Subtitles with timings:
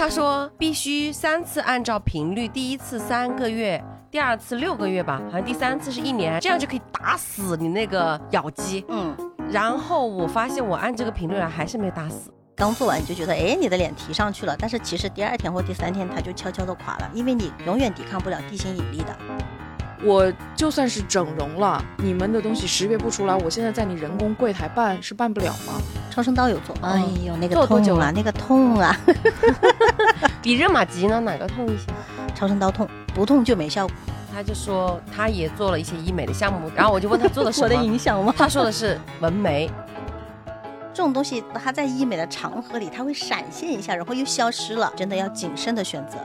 [0.00, 8.82] 他说必须三次按照频率，第一次三个月，第二次六个月吧，好像第三次是一年，这样就可以打死你那个咬肌。
[8.88, 9.14] 嗯，
[9.50, 12.32] 然后我发现我按这个频率来还是没打死。
[12.56, 19.14] 刚做完你就觉得，哎，你的脸提上去了，但是其实第二天或第三天它就悄悄的垮了，因为你永远抵抗不了地心引力的。
[20.02, 25.74] 我就算是整容了，你们的东西识别不出来，我现在在你人工柜台办是办不了吗？
[26.10, 28.96] 超声刀有做，哎呦，那个做多久痛啊，那个痛啊，
[30.42, 31.84] 比热玛吉呢哪个痛一些？
[32.34, 33.96] 超声刀痛，不痛就没效果。
[34.32, 38.34] 他就说他也做了一些医美的项目，然后我就问他做的什 我的么，影响吗？
[38.36, 39.70] 他说的是纹眉。
[40.92, 46.18] 这种东西它在医美的长河里，它会闪现一下，然后又消失了，真的要谨慎的选择。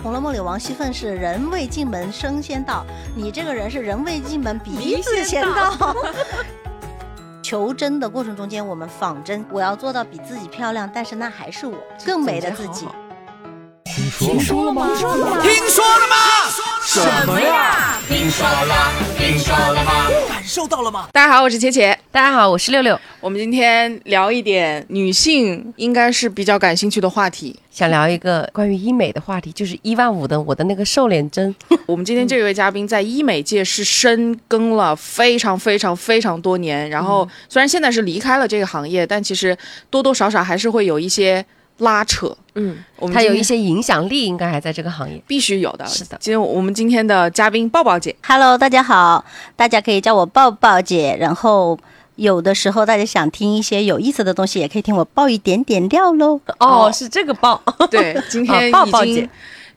[0.02, 2.84] 《红楼梦》里王熙凤是人未进门声先到，
[3.16, 5.96] 你这个人是人未进门鼻子先到。
[7.54, 12.84] 求真的过程中间，我们仿真，我要做到比自己漂亮，但是那还是我更美的自己。
[14.18, 14.88] 听说了吗？
[15.40, 16.73] 听说了吗？
[16.94, 17.98] 什么呀？
[18.06, 18.92] 听说了？
[19.18, 20.08] 听说了吗？
[20.28, 21.08] 感受到了吗？
[21.10, 21.92] 大家好，我是茄茄。
[22.12, 27.58] 大家好，我是六六，我们今天聊一点女性应该是比较感兴趣的话题。
[27.72, 31.52] 想聊一个关于医美的话题，就是一万五的我的那个瘦脸针。
[31.86, 39.58] 我们今天这位嘉宾在医美界是深耕了非常非常非常多年，然后虽然现在是离开了这个行业，但其实
[39.90, 41.44] 多多少少还是会有一些
[41.78, 42.36] 拉扯。
[42.54, 45.20] 嗯，我们今天他有一些影响力，应该还在这个行业。
[45.26, 45.84] 必须有的。
[45.86, 49.24] 是的今天我们今天的嘉宾抱抱姐，Hello，大家好，
[49.56, 51.16] 大家可以叫我抱抱姐。
[51.18, 51.76] 然后
[52.16, 56.40] 有的时候大家想听一些有意思的东西，也可以听我爆一点点料喽。
[56.60, 59.30] 哦，是这个爆，对，今天啊 抱抱姐已经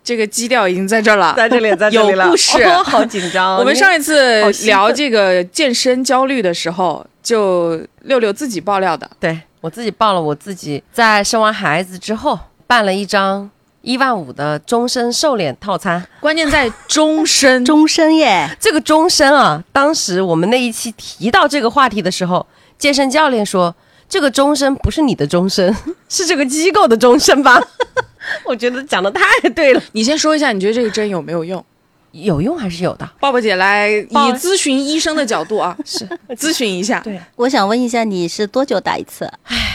[0.03, 3.58] 这个基调已经在这儿了，在这里，在这里了，有故事哦 好紧张。
[3.58, 9.09] 我们上一次聊这个健身焦虑的时候，就六六自己爆料的。
[9.20, 13.50] 对我自己报了，我自己在生完孩子之后办了一张
[13.81, 16.05] 一万五的终身瘦脸套餐。
[16.19, 22.46] 关键在终身， 终身耶，这个终身啊，当时我们那一期提到这个话题的时候，
[22.78, 23.73] 健身教练说，
[24.07, 25.75] 这个终身不是你的终身，
[26.07, 27.62] 是这个机构的终身吧？
[28.46, 29.22] 我觉得讲的太
[29.56, 31.63] 对了，你先说一下，你觉得这个针有没有用？
[32.12, 33.09] 有用还是有的。
[33.19, 37.00] 抱抱姐来以咨询医生的角度啊， 是咨询一下。
[37.01, 39.31] 对我想问一下，你是多久打一次？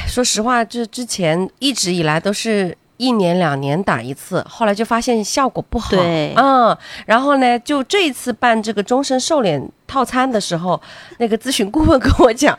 [0.08, 5.90] 说实话，这之前一直以来都是一年两年打一次，后来就发现效果不好。
[5.90, 6.76] 对嗯，
[7.06, 10.80] 然后呢，就这一次办这个终身瘦脸套餐的时候，
[11.18, 12.58] 那个咨询顾问跟我讲，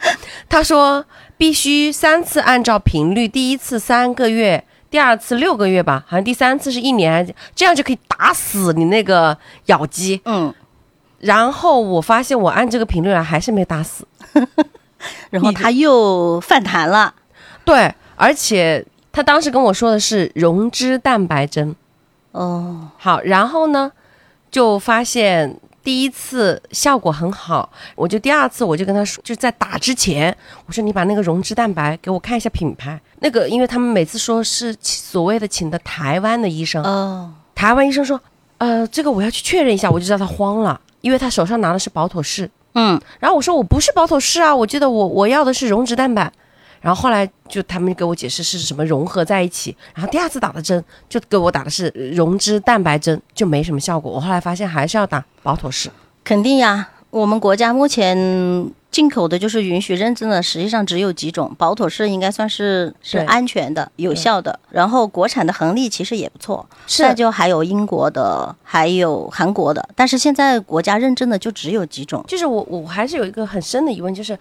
[0.49, 1.05] 他说
[1.37, 4.63] 必须三次按照频率，第一次三个月。
[4.93, 10.21] 第二次六个月吧，好像第三次是一年，这样就可以打死你那个咬肌。
[10.25, 10.53] 嗯，
[11.21, 14.07] 然后我发现我按这个频率来还是没打死。
[15.31, 17.11] 然后他又反弹了。
[17.65, 21.75] 对，而且他当时跟我说的是溶脂蛋白针。
[22.31, 23.91] 哦，好，然后呢，
[24.51, 30.35] 就发现第一次效果很好，我就第二次我就跟他说，就在打之前，
[30.65, 32.99] 我说你把那个溶脂蛋白给我看一下品牌。
[33.19, 38.19] 那个，因为他们每次说是请所谓的请的台湾的医生，哦，台湾医生说，
[38.59, 42.49] 呃，这个我要去确认一下，我就知道他慌了，因为他手上拿的是保妥适。
[42.75, 46.31] 嗯，然后我说我不是保妥适啊，我记得我我要的是溶脂蛋白。
[46.83, 54.11] 然后后来就他们给我解释是什么融合在一起，然后第二次打的针就给我打的是溶脂蛋白针，就没什么效果。
[54.11, 55.89] 我后来发现还是要打保妥适。
[56.23, 56.89] 肯定呀。
[57.09, 58.17] 我们国家目前
[58.89, 64.59] 进口的就是允许认证的，实际上只有几种，保妥适应该算是是安全的、有效的。
[64.71, 69.87] 然后国产的恒力其实也不错，是就还有英国的，还有韩国的。
[69.95, 72.25] 但是现在国家认证的就只有几种。
[72.27, 74.35] 就是我我还是有一个很深的疑问，就是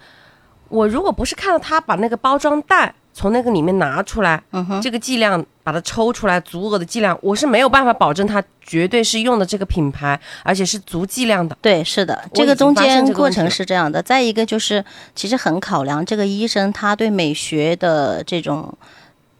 [0.73, 11.55] 我如果不是看到他把那个包装袋从那个里面拿出来，嗯哼，这个剂量把它抽出来，足额的剂量，我是没有办法保证它绝对是用的这个品牌，而且是足剂量的。
[11.61, 14.01] 对，是的，这个中间过程是这样的。
[14.01, 18.75] 再一个就是，其实很考量这个医生他对美学的这种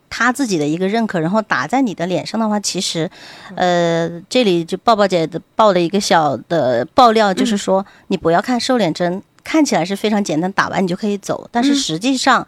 [0.07, 3.09] 他自己的一个认可，然后打在你的脸上的话，其实，
[3.55, 12.47] 呃，这里就抱抱姐的爆了一个小的爆料，就是说你不要看瘦脸针，看起来是非常简单，打完你就可以走，但是嗯实际上。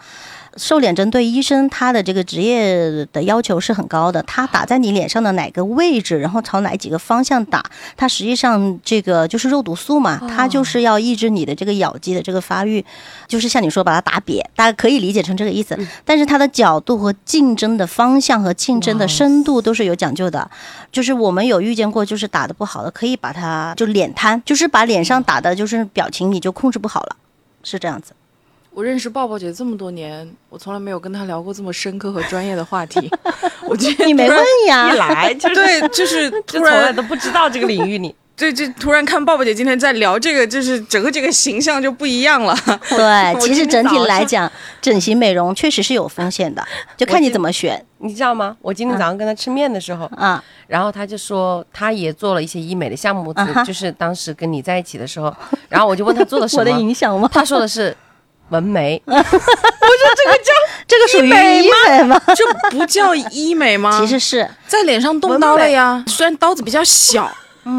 [0.58, 7.64] 瘦脸针对医生他的这个职业的要求是很高的，他打在你脸上的哪个位置，然后朝哪几个方向打，
[7.98, 12.84] 它实际上这个就是肉毒素嘛，它就是要抑制你的这个咬肌的这个发育，
[13.28, 15.78] 就是像你说把它打瘪，大家可以理解成这个意思。
[16.06, 20.50] 但是它的角度和竞争的方向和竞争的深度都是有讲究的。
[20.92, 27.18] 就是我们有遇见过，就是打的不好的，可以把它就脸瘫，就是把脸上打的就是表情你就控制不好了，
[27.62, 28.14] 是这样子。
[28.76, 33.10] 我认识抱抱姐这么多年，我从来没有跟她聊过这么深刻和专业的话题。
[33.66, 34.38] 我觉得你没问
[34.68, 34.98] 呀一？
[34.98, 38.14] 来 就是对，就是 突然从来都不知道这个领域里。
[38.36, 42.54] 对，就突然看抱抱姐今天在聊这个，就是整个这个形象就不一样了。
[42.90, 44.52] 对，其实整体来讲，
[44.82, 46.62] 整形美容确实是有风险的，
[46.98, 48.58] 就看你怎么选你知道吗？
[48.62, 50.44] 我今天早上跟他吃面的时候，啊。
[50.68, 55.34] 然后他就说他也做了一些医美的项目，啊就是当时跟你在一起的时候，
[55.70, 57.30] 然后我就问他做的什我的，影响吗？
[57.32, 57.96] 他说的是
[58.50, 59.02] 纹眉。
[59.08, 60.52] 这个叫
[60.88, 62.20] 这个属于医美吗？
[62.36, 64.00] 这不叫医美吗？
[64.00, 67.30] 其实是在脸上动刀了呀，虽然刀子比较小，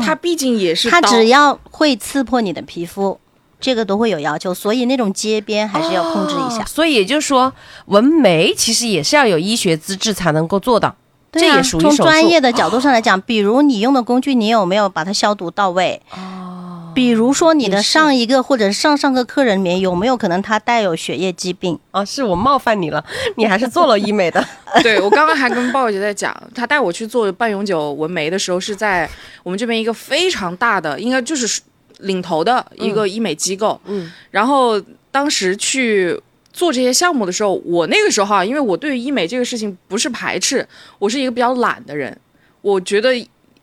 [0.04, 3.18] 它毕竟也是它只要会刺破你的皮肤，
[3.60, 6.62] 这个都会有要求，所以那种街边还是要控制一下。
[6.62, 7.52] 哦所以也就是说，
[7.86, 10.94] 纹眉其实也是要有医学资质才能够做到，
[11.30, 16.00] 对啊这也属于从专业的角度上来讲，比如你用的工具，你有没有把它消毒到位？
[16.12, 16.55] 哦。
[16.96, 21.78] 比如说你的上一个或者上上个客人里面有没有可能他带有血液疾病？
[21.90, 23.04] 啊，是我冒犯你了，
[23.34, 24.42] 你还是做了医美的。
[24.82, 29.06] 对我刚刚还跟抱抱姐在讲，她带我去做半永久纹眉的时候，是在
[29.42, 31.60] 我们这边一个非常大的，应该就是
[31.98, 33.78] 领头的一个医美机构。
[33.84, 36.18] 嗯，然后当时去
[36.50, 40.66] 做这些项目的时候，我那个时候哈，因为我对于医美这个事情不是排斥，
[40.98, 42.18] 我是一个比较懒的人，
[42.62, 43.12] 我觉得。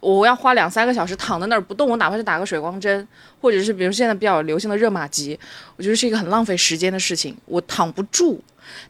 [0.03, 3.07] 我要花两三个小时躺在那儿不动，我哪怕是打个水光针，
[3.39, 5.39] 或者是比如现在比较流行的热玛吉，
[5.77, 8.41] 我觉得是一个很浪费时间的事情，我躺不住。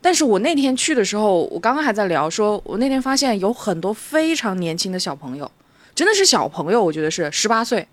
[0.02, 5.50] 但是我那天去的时候，我刚刚还在聊说，我那天发现有很多非常年轻的小朋友，
[5.94, 7.88] 真的是小朋友，我觉得是十八岁、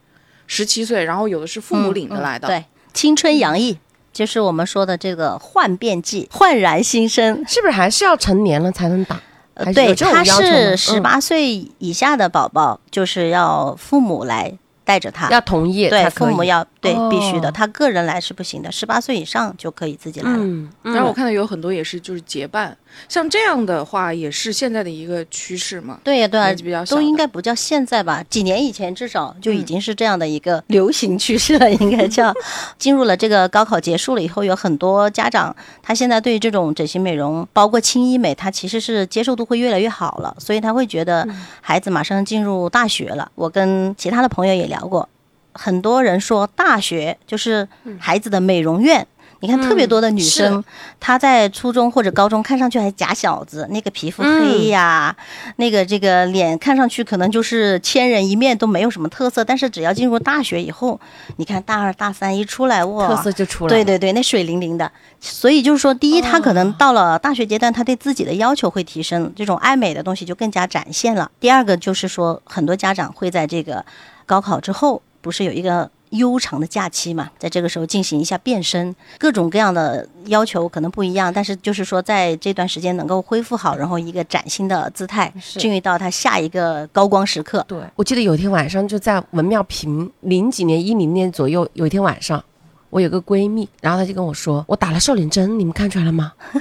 [0.47, 3.79] 十七岁，然后有的是父母领着来的，嗯对，青春洋溢。
[4.13, 7.45] 就是我们说的这个焕变剂，焕然新生。
[7.47, 9.21] 是不是还是要成年了才能打？
[9.65, 14.53] 呃对，他是十嗯八岁以下的宝宝，就是要父母来
[14.85, 15.29] 带着他。
[15.31, 20.39] 要同意对，父母要对必须的，哦他个人来是不行的，十八岁以上就可以自己来了。
[20.39, 22.77] 嗯，嗯然后我看到有很多也是就是结伴，
[23.09, 25.99] 像这样的话也是现在的一个趋势嘛。
[26.05, 28.25] 对呀，对啊比较，都应该不叫现在吧？
[28.29, 32.33] 几年以前至少就已嗯经是这样的一个流行趋势了，应该叫。
[32.79, 43.31] 进入了这个高考结束了以后，有很多家长他现在对这种整形美容，包括轻医美，他其实是接受度会越来越好了，所以他会觉得嗯孩子马上进入大学了。
[43.35, 45.09] 我跟其他的朋友也聊过，
[45.53, 49.07] 很多人说大学就是嗯孩子的美容院。
[49.43, 50.63] 你看，特别多的女生，
[51.01, 55.17] 她在初中或者高中看上去还假小子，那个皮肤黑呀，
[55.57, 59.43] 那个这个脸看上去可能就是千人一面，都没有什么特色。
[59.43, 61.01] 但是只要进入大学以后，
[61.37, 63.83] 你看大二大三一出来，哇，特色就出来了。
[63.83, 64.93] 对对对，那水灵灵的。
[65.21, 71.31] 所以就是说，第一，她可能到了大学阶段，她对自己的要求会提升，这种爱美的东西就更加展现了。
[71.41, 73.83] 第二个就是说，很多家长会在这个
[74.27, 75.91] 高考之后，不是有一个。
[76.11, 87.65] 悠长的假期嘛，在这个时候进行一下变身，各种各样的要求可能不一样，但是就是说在这段时间能够恢复好，然后一个崭新的姿态，进入到他下一个高光时刻。
[87.69, 92.43] 对，我记得有一天晚上就在文庙坪零几年、一零年左右，有一天晚上，
[92.91, 96.33] 我有个闺蜜，然后她就跟我说，我打了瘦脸针，你们看出来了吗？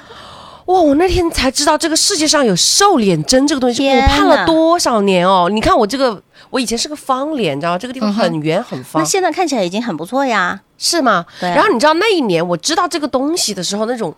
[0.65, 0.79] 哇！
[0.79, 5.49] 我那天才知道这个世界上有瘦脸针这个东西，我盼了多少年哦！
[5.51, 7.77] 你看我这个，我以前是个方脸，你知道吗？
[7.77, 11.25] 这个地方很圆很方那，现在看起来已经很不错呀，是吗？
[11.39, 14.13] 对啊然后你知道那一年我知道这个东西的时候，那种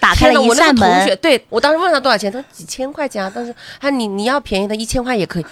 [0.00, 5.46] 打开了一扇门个同学，，对我当时问他多少钱，他说几千块钱啊，但是他你你要便宜的，一千块也可以。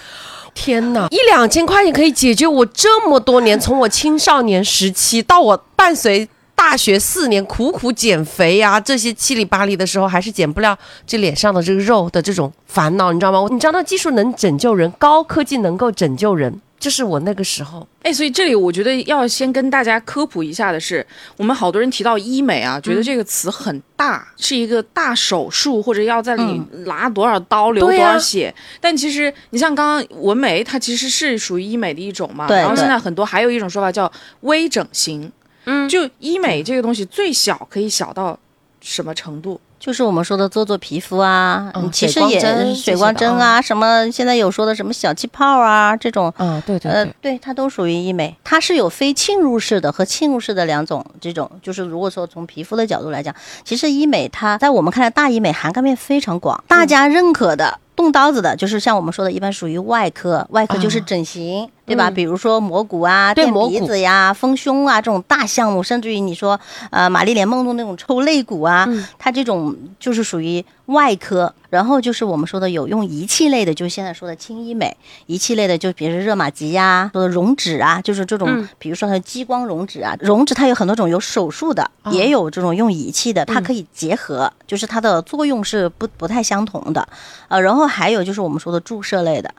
[0.55, 13.47] 天哪， 一两千块钱可以解决我这么多年，从我青少年时期到我伴随大学四年苦苦减肥呀、这些七里八里的时候，还是减不了这脸上的这个肉的这种烦恼，你知道吗？
[13.51, 17.87] 你知道那技术能拯救人，高科技能够拯救人，这是我那个时候。
[18.03, 21.07] 哎，所以这里我觉得要先跟大家科普一下的是，
[21.37, 28.55] 我们好多人提到医美啊，觉得这个词很大，是一个大手术，或者要在里拿多少刀、流多少血。
[28.81, 32.49] 但其实你像刚刚纹眉，它其实是属于医美的一种嘛。
[32.49, 35.31] 然后现在很多还有一种说法叫微整形。
[35.65, 38.39] 嗯就医美这个东西最小可以小到
[38.81, 39.61] 什么程度？
[39.81, 46.33] 就是我们说的做做皮肤啊，嗯其实也水光针水光针啊，什么现在有说的什么小气泡啊这种。
[46.39, 51.05] 啊，对对呃对，，对，它都属于医美，它是有非侵入式的和侵入式的两种。
[51.21, 57.79] 这种就是如果说从皮肤的角度来讲，其实医美它在我们看来，大医美涵盖面非常广，大家认可的。
[57.97, 61.05] 动刀子的，就是像我们说的，一般属于外科，外科就是啊。
[61.07, 62.09] 整形，对吧？
[62.09, 62.15] 嗯。
[62.15, 66.59] 比如说磨骨啊、垫鼻子呀、丰胸啊这种大项目，甚至于你说
[66.91, 69.07] 呃玛丽莲梦露那种抽肋骨啊，嗯。
[69.19, 71.55] 它这种就是属于外科。
[71.71, 87.09] 然后就是我们说的有用仪器类的，就现在说的轻医美，仪器类的就比如热玛吉呀、说的溶脂啊，就是这种，嗯比如说它的激光溶脂啊，溶脂它有很多种，有手术的，哦也有这种用仪器的，它嗯可以结合，就是它的作用是不不太相同的。
[87.49, 89.53] 呃，然后还有就是我们说的注射类的。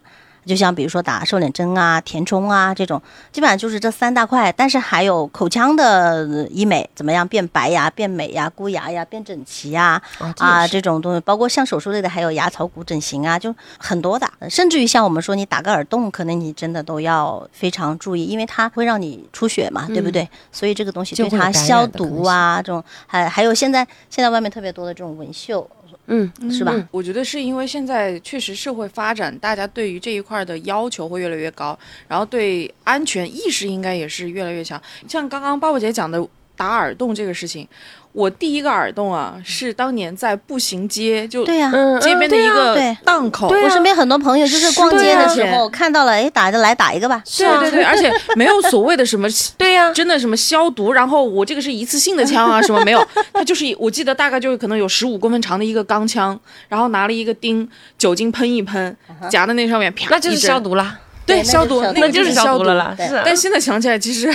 [0.46, 4.52] 就像比如说打瘦脸针啊、填充啊这种，基本上就是这三大块。
[4.52, 14.30] 但是还有口腔的医美，怎么样变白呀、变美呀、箍牙呀、变整齐呀啊啊这种东西，包括像手术类的，还有牙槽骨整形啊，就很多的。
[14.50, 20.28] 甚至于像我们说你打个耳洞，可能你真的都要非常注意，因为它会让你出血嘛，对不对？
[20.52, 25.68] 所以这个东西对它消毒啊，这种还还有现在现在外面特别多的这种纹绣，
[26.08, 26.88] 嗯，是吧？
[26.92, 34.82] 我觉得是因为现在确实社会发展，大家对于这一块的要求会越来越高，然后对安全意识应该也是越来越强。
[35.08, 37.68] 像刚刚鲍勃姐讲的打耳洞这个事情，
[38.12, 47.22] 我第一个耳洞啊是当年在步行街就对呀、嗯街边的一个啊档口，我身边很多朋友就是逛街的时候看到了，哎，打着来打一个吧。
[47.26, 58.96] 是啊对对对， 而且没有所谓的什么对呀、真的什么消毒，然后我这个是一次性的枪啊，什么没有，它就是我记得大概就是可能有十五公分长的一个钢枪，然后拿了一个钉，酒精喷一喷，
[59.30, 62.76] 夹在那上面，啪，那就是消毒啦，对，消毒，那个就是消消毒了。
[62.76, 64.34] 啦，是啊但现在想起来，其实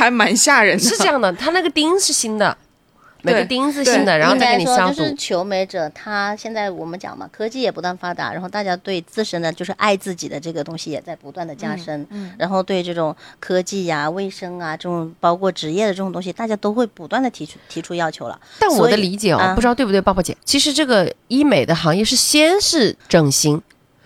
[0.00, 0.82] 还蛮吓人的。
[0.82, 2.56] 是这样的，它那个钉是新的，
[3.22, 5.14] 每个对钉是新的，然后再给你消毒应该说就是。
[5.14, 18.40] 求美者，他现在我们讲嘛，科技也不断发达，然后大家对自身的就是爱自己的这个东西也在不断的加深，嗯然后对这种科技呀、卫生啊这种包括职业的这种东西，大家都会不断的提出提出要求了。
[18.58, 23.62] 但我的理解哦，啊不知道对不对，抱抱姐，其实这个医美的行业是先是整形，对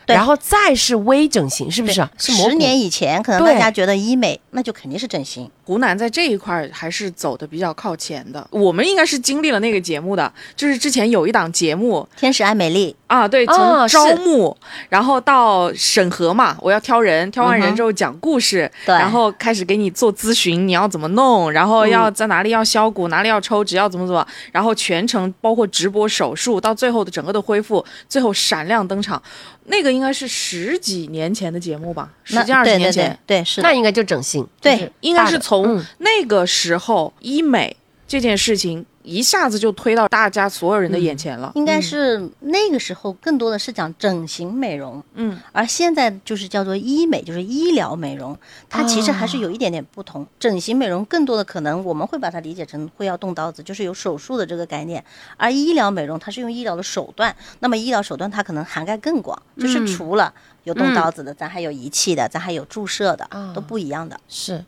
[0.06, 2.00] 然后再是微整形，是不是？
[2.00, 2.10] 啊？
[2.18, 8.46] 是十年以前，可能大家觉得医美那就肯定是整形，湖南在这一块儿还是走的比较靠前的。
[8.50, 14.56] 我们应该是经历了那个节目的，就是之前有一档节目天使爱美丽，啊，对，从招募，
[14.88, 18.94] 然后到审核嘛，我要挑人，挑完人之后讲故事，对。
[18.94, 29.20] 然后开始给你做咨询，你要怎么弄，然后要在哪里要削骨，哪里要抽脂，要怎么怎么，然后全程包括直播手术，到最后的整个的恢复，最后闪亮登场，
[29.66, 33.18] 那个应该是十几年前的节目吧，十几二十年前。
[33.26, 35.84] 对，对是那应该就整形，对就是应该是从嗯。
[35.98, 41.52] 那个时候，医美这件事情一下子就推到大家所有人的眼前了。
[41.54, 48.36] 应该是那个时候更多的是讲整形美容，嗯，而现在就是叫做医美，就是医疗美容，
[48.68, 50.26] 它其实还是有一点点不同。
[50.38, 55.04] 整形美容更多的可能我们会把它理解成会要动刀子，就是有手术的这个概念，
[55.36, 60.32] 而医疗美容它是用医疗的手段，那么医疗手段它可能涵盖更广，就是除了
[60.64, 63.52] 有动刀子的，咱还有仪器的，咱还有注射的，啊。
[63.54, 64.18] 都不一样的。
[64.28, 64.64] 是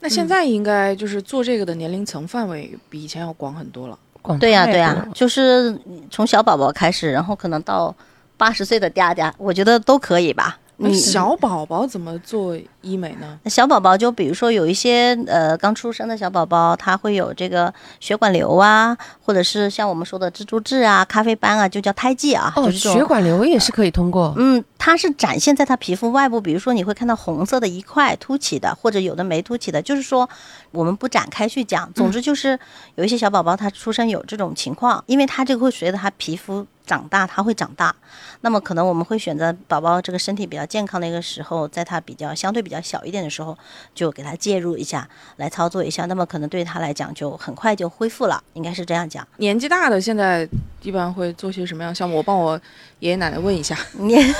[0.00, 3.98] 那现在应该就是做这个的年龄层范围比以前要广很多了。
[4.22, 5.76] 广对呀、对呀、就是
[6.10, 7.94] 从小宝宝开始，然后可能到
[8.36, 10.58] 八十岁的嗲嗲，我觉得都可以吧。
[10.80, 13.38] 那你小宝宝怎么做医美呢？
[13.46, 22.92] 小宝宝就比如说有一些呃刚出生的小宝宝，他会有这个血管瘤啊，或者是像我们说的蜘蛛痣啊、咖啡斑啊，就叫胎记啊，哦，就是。
[22.92, 30.28] 血管瘤也是可以通过，嗯，它是展现在他皮肤外部，比如说你会看到红色的一块凸起的，或者有的没凸起的，就是说
[30.70, 31.92] 我们不展开去讲。
[31.92, 32.56] 总之就是
[32.94, 37.94] 有一些小宝宝他出生有这种情况，因为他这个会随着他皮肤长大，他会长大。
[38.40, 43.56] 那么可能我们会选择宝宝这个身体比较健康的一个时候，在他比较相对比较小一点的时候，
[43.94, 46.06] 就给他介入一下，来操作一下。
[46.06, 49.26] 那么可能对他来讲就很快就恢复了，应该是这样讲。
[49.36, 50.48] 年纪大的现在
[50.82, 52.16] 一般会做些什么样的项目？
[52.16, 52.58] 我帮我
[53.00, 53.76] 爷爷奶奶问一下。
[53.94, 54.34] 年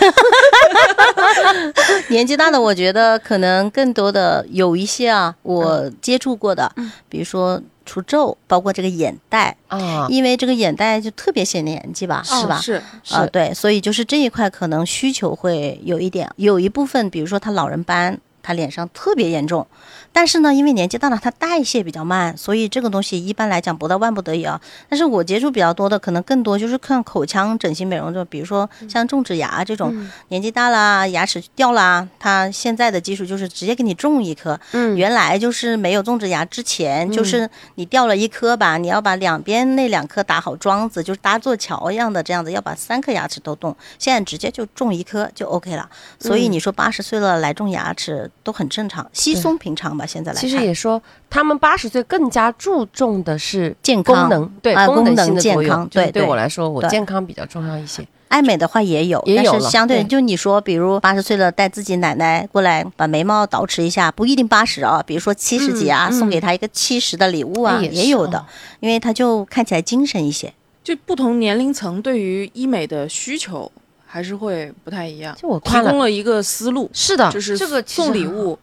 [2.08, 6.72] 年纪大的，我觉得可能更多的有一些啊，我接触过的，
[7.08, 12.60] 比如说除皱，包括这个眼袋，啊，因为这个眼袋就特别显年纪吧，是吧？
[13.08, 19.66] 啊、对，所以就是这一块可能需求会有一点，有一部分，比如说他老人斑，他脸上特别严重，
[20.10, 24.58] 但是呢，因为年纪大了，他代谢比较慢，所以这个东西一般来讲不到万不得已啊。
[24.88, 29.94] 但是我接触比较多的，可能更多就是看口腔整形美容，就比如说像种植牙这种，
[30.28, 34.96] 年纪大啦，牙齿掉啦，他现在的技术就是直接给你种一颗，嗯。
[34.96, 43.76] 原来就是没有种植牙之前，就是你掉了一颗吧，你要把两边那两颗打好桩子，就是搭座桥一样的这样子，要把三颗牙齿都动。
[43.98, 45.86] 现在直接就种一颗就 OK 了。
[46.18, 50.06] 所以你说八十岁了来种牙齿都很正常，稀松平常吧。
[50.06, 54.28] 现在来看，其实也说，他们八十岁更加注重的是健康。
[54.28, 56.22] 功能，对啊功能健康对对对。
[56.24, 56.90] 我来说，我对。
[56.90, 58.06] 健康比较重要一些。
[58.28, 60.04] 爱美的话也有，也有但是相对对。
[60.04, 68.44] 就你说，比如八十岁了带自己奶奶过来把眉毛捯饬一下，不一定八十啊，比如说七十几啊，送给她一个七十的礼物啊，哎也有的哦，
[68.80, 70.52] 因为她就看起来精神一些。
[70.84, 73.70] 就不同年龄层对于医美的需求
[74.08, 75.36] 还是会不太一样。
[75.36, 78.58] 就我看了供了一个思路，是的，就是这个送礼，物，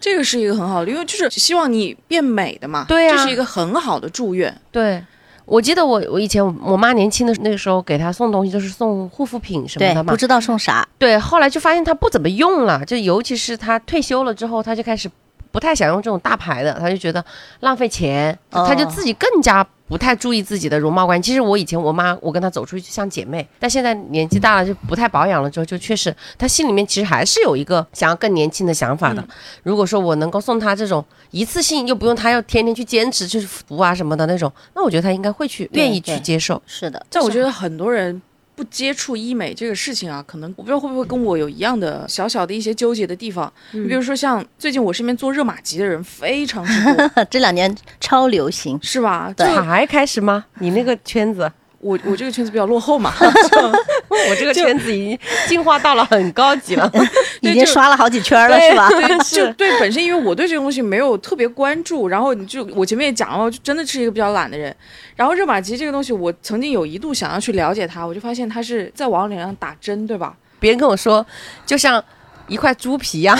[0.00, 4.56] 这个是一个很好的，因为就是希望你变美的嘛，对啊这是一个很好的祝愿。
[4.70, 5.04] 对。
[5.50, 15.10] 我记得我我以前我妈年轻的那个时候给她送东西就是送护肤品什么的，嘛不，知道送啥，对，后来就发现她不怎么用了，就尤其是她退休了之后，她就开始
[15.50, 17.24] 不太想用这种大牌的，她就觉得
[17.60, 21.26] 浪费钱，她就哦自己更加不太注意自己的容貌关系。
[21.26, 29.26] 其实我以前我妈我跟她走出去就像姐妹，但现在年纪大了就不太保养了之后，就确实她心里面其实还是有一个想要更年轻的想法的。
[29.62, 36.60] 如果说我能够送她这种一次性又不用她要天天去坚持去服啊什么的那种，那我觉得她应该会去愿意去接受。
[36.66, 38.20] 是的，但我觉得很多人
[38.58, 43.50] 不接触医美这个事情啊，可能我不知道会不会跟我有一样的小小的一些纠结的地方。
[43.70, 48.76] 你比如说像最近我身边做热玛吉的人非常之多， 这两年超流行。
[48.82, 49.32] 是吧？
[49.36, 50.44] 就对才开始吗？
[50.58, 51.48] 你那个圈子，
[51.80, 56.90] 我我这个圈子比较落后嘛， 我这个圈子已经进化到了很高级了。
[57.40, 58.88] 已经刷了好几圈了，是吧？
[58.88, 64.74] 对，就对本身，因为我对这个东西没有特别关注，然后你就我前面也讲了，我就真的是一个比较懒的人。
[65.14, 70.34] 然后热玛吉这个东西，我曾经有一度想要去了解它，我就发现它是在往脸上打针，对吧？
[70.58, 71.24] 别人跟我说，
[71.64, 72.02] 就像
[72.48, 73.38] 一块猪皮呀、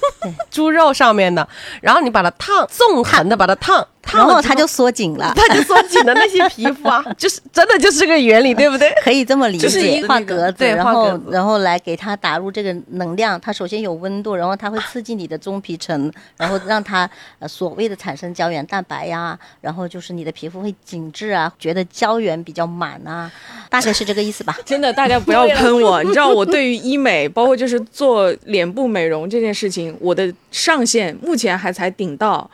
[0.50, 1.48] 猪肉上面的，
[1.80, 8.90] 然后你把它烫，纵横的把它烫，然后它就缩紧了， 它就缩紧了那些皮肤啊， 就是真的就是这个原理，对不对？
[9.02, 13.40] 可以这么理就是一解，画格子，对然后然后来给它打入这个能量。
[13.40, 23.30] 它首先有温度，然后它会刺激你的中皮层，然后让它呃所谓的产生胶原蛋白呀，然后就是你的皮肤会紧致啊，觉得胶原比较满啊，
[23.68, 24.56] 大概是这个意思吧。
[24.64, 26.02] 真的，大家不要喷我。
[26.02, 32.50] 你知道我对于医美，包括就是做脸部美容这件事情，我的上限目前还才顶到。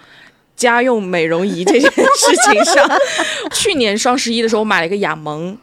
[0.56, 2.88] 家用美容仪这件事情上，
[3.52, 5.56] 去年双十一的时候，我买了一个雅萌，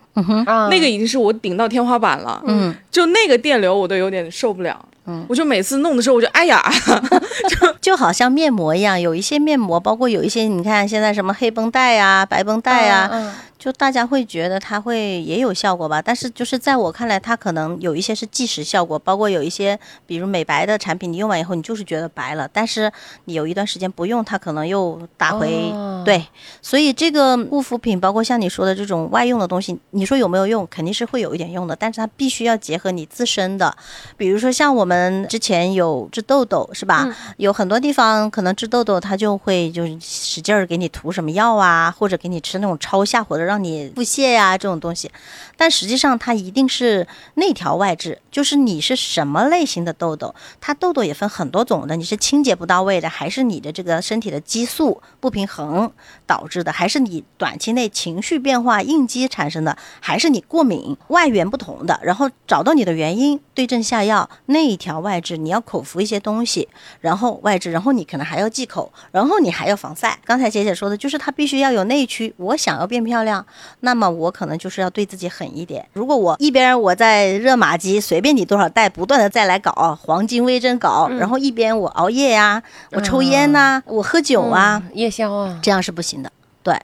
[0.45, 0.67] 啊。
[0.69, 2.41] 那个已经是我顶到天花板了。
[2.45, 4.83] 嗯，就那个电流我都有点受不了。
[5.05, 5.25] 嗯。
[5.29, 6.61] 我就每次弄的时候，我就哎呀，
[7.81, 13.31] 就好像面膜一样，有一些面膜，包括有一些你看现在什么黑绷带呀、白绷带呀，嗯
[13.61, 22.91] 就大家会觉得它会也有效果吧，但是就是在我看来，它可能有一些是即时效果，包括有一些比如美白的产品，你用完以后你就是觉得白了，但是
[23.25, 26.25] 你有一段时间不用，它可能又打回、哦对，
[26.59, 30.65] 所以这个护肤品，包括像你说的这种外用的东西，你说有没有用？
[30.71, 33.71] 肯定是会有一点用的，但是它必须要结合你自身的，
[34.17, 37.05] 比如说像我们之前有治痘痘是吧？
[37.05, 45.11] 嗯有很多地方可能治痘痘，它就会就是使劲儿给你涂什么药啊，或者给你吃那种超下火的，让你腹泻呀、这种东西。
[45.57, 55.91] 但实际上它一定是内调外治，就是你是什么类型的痘痘，它痘痘也分很多种的，你是清洁不到位的，还是你的这个身体的激素不平衡
[56.25, 66.67] 导致的，还是你短期内情绪变化应激产生的，还是你过敏外源不同的，然后找到你的原因，对症下药，内调外治，你要口服一些东西，
[67.01, 70.17] 然后外治，然后你可能还要忌口，然后你还要防晒。
[70.25, 73.40] 刚才姐姐说的就是它必须要有内驱，我想要变漂亮，
[73.81, 75.87] 那么我可能就是要对自己狠一点。
[75.93, 86.31] 如果我一边我在热玛吉随便你多少代，不断的再来搞黄金微针搞，然后一边我熬夜呀、我抽烟呐、我喝酒啊，嗯夜宵啊，这样是不行的。
[86.63, 86.79] 对，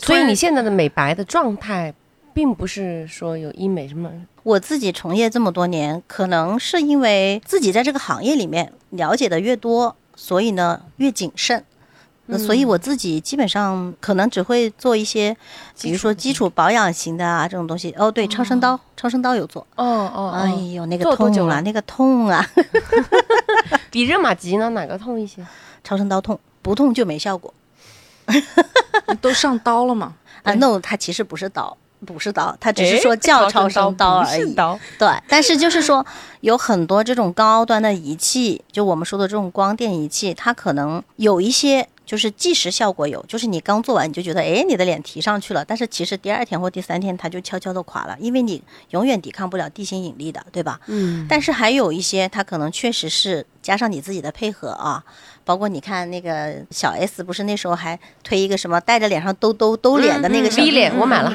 [0.00, 1.94] 所以你现在的美白的状态，
[2.32, 4.10] 并不是说有医美什么，
[4.42, 11.64] 我自己从业这么多年，可能是因为自己在这个行业里面了解的越多，所以呢越谨慎。
[12.26, 15.36] 那所以我自己基本上可能只会做一些，
[15.80, 17.92] 比如说基础保养型的啊这种东西。
[17.98, 19.66] 哦，对，超声刀，超声刀有做。
[19.74, 22.48] 哦哦哎呦，那个痛啊，了那个痛啊
[23.90, 25.44] 比热玛吉呢哪个痛一些？
[25.82, 27.52] 超声刀痛，不痛就没效果
[29.20, 30.54] 都上刀了嘛， 啊。
[30.54, 34.40] no，它其实不是刀，不是刀，它只是说叫超声刀而已。
[34.42, 36.06] 是刀对，但是就是说，
[36.40, 50.78] 有很多这种高端的仪器，就我们说的这种光电仪器，它可能有一些就是即时效果有，就是你刚做完你就觉得，哎，你的脸提上去了，但是其实第二天或第三天它就悄悄的垮了，因为你永远抵抗不了地心引力的，对吧？
[50.88, 55.02] 嗯，但是还有一些，它可能确实是加上你自己的配合啊，
[55.42, 61.34] 包括你看那个小 S 不是那时候还推一个什么带着脸上兜兜兜脸的那个小 V 脸我买了，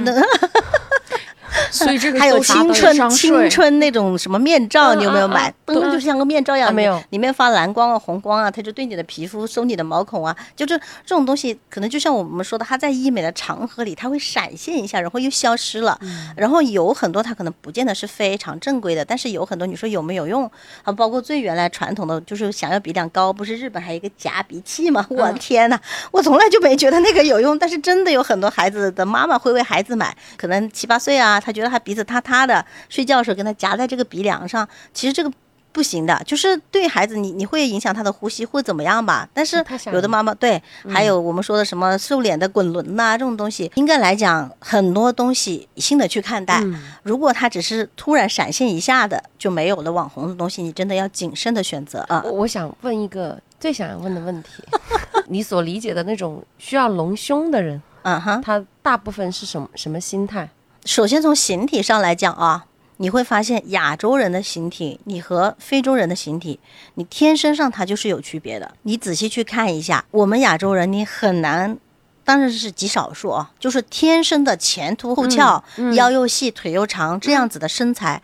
[1.72, 5.54] 所以这个还有青春青春那种什么面罩，嗯你有没有买？
[5.66, 15.98] 灯就像个面罩一样，啊没有里面发蓝光啊、红光啊，它就对你的皮肤收你的毛孔啊，就这这种东西，可能就像我们说的，它在医美的长河里，它会闪现一下，然后又消失了。
[16.02, 20.50] 嗯然后有很多它可能不见得是非常正规的，但是有很多你说有没有用
[20.84, 20.92] 啊？
[20.92, 25.06] 包括最原来传统的，就是想要鼻梁高，不是日本还有一个夹鼻器吗？
[25.10, 25.80] 我的天呐，
[26.12, 35.32] 我从来就没觉得那个有用，但是真的有很多孩子的妈妈会为孩子买，可能七八岁啊，他觉得他鼻子塌塌的，睡觉的时候跟他夹在这个鼻梁上，其实这个。
[35.74, 39.30] 不行的，就是对孩子你你会影响他的呼吸会怎么样吧？
[39.32, 46.62] 但是有的妈妈对，嗯还有我们说的什么瘦脸的滚轮呐、这种东西，应该来讲很多东西理性的去看待。
[46.64, 52.32] 嗯如果他只是突然闪现一下的就没有了网红的东西，你真的要谨慎的选择啊我。
[52.32, 54.64] 我想问一个最想要问的问题，
[55.30, 60.50] 你所理解的那种需要隆胸的人，嗯哼，他大部分是什么什么心态？
[60.88, 66.62] 首先从形体上来讲啊，你会发现亚洲人的形体，你和非洲人的形体，
[66.94, 68.74] 你天生上它就是有区别的。
[68.84, 71.78] 你仔细去看一下，我们亚洲人你很难。
[72.24, 78.22] 当然是极少数啊，就是天生的前凸后翘、嗯腰又细、腿又长这样子的身材，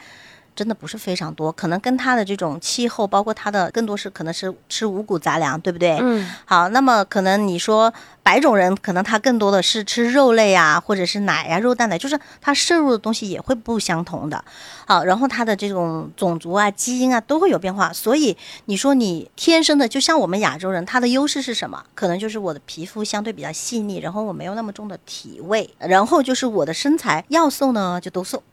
[0.56, 1.52] 真的不是非常多。
[1.52, 5.98] 可能跟他的这种气候，包括他的更多是可能是吃五谷杂粮，对不对？
[6.02, 14.44] 嗯好，那么可能你说白种人，可能他更多的是吃肉类啊，或者是奶呀、肉蛋奶，就是他摄入的东西也会不相同的。
[14.86, 18.36] 好，然后他的这种种族啊、基因啊都会有变化，所以
[18.66, 21.84] 你说你天生的，就像我们亚洲人，他的优势是什么？
[21.96, 28.44] 可能就是我的皮肤相对比较细腻，然后我没有那么重的体味，然后就是我的身材要瘦呢就都瘦，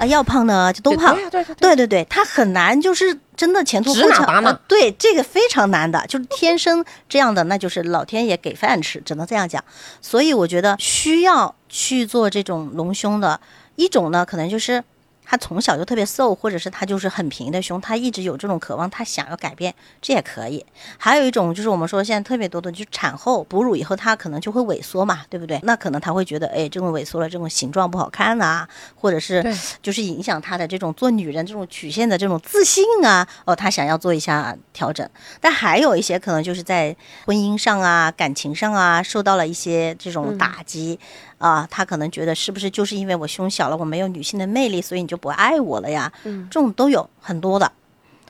[0.00, 1.14] 啊要胖呢就都胖。
[1.14, 4.20] 对对对对对对，他很难，就是真的前凸指后翘。
[4.20, 9.62] 哪打哪呃对，这个非常难的，就是天生这样的，那就是老天爷给饭吃，只能这样讲。
[10.00, 13.38] 所以我觉得需要去做这种隆胸的
[13.76, 14.82] 一种呢，可能就是
[15.30, 20.66] 他从小就特别瘦，或者是他就是很平的胸，他一直有这种渴望，他想要改变，这也可以。
[20.98, 25.60] 还有一种就是我们说现在特别多的，就是产后哺乳以后，他可能就会萎缩嘛，对不对？
[25.62, 28.66] 那可能他会觉得，哎，这种萎缩了，这种形状不好看呐、
[28.96, 35.08] 或者是就是影响她的这种做女人这种曲线的这种自信啊，哦，她想要做一下调整。
[35.40, 40.98] 但还有一些可能就是在婚姻上啊、感情上啊，受到了一些这种打击。
[41.40, 46.12] 啊，他可能觉得是不是就是因为我胸小了，我没有女性的魅力，所以你就不爱我了呀？
[46.24, 47.72] 嗯这种都有很多的。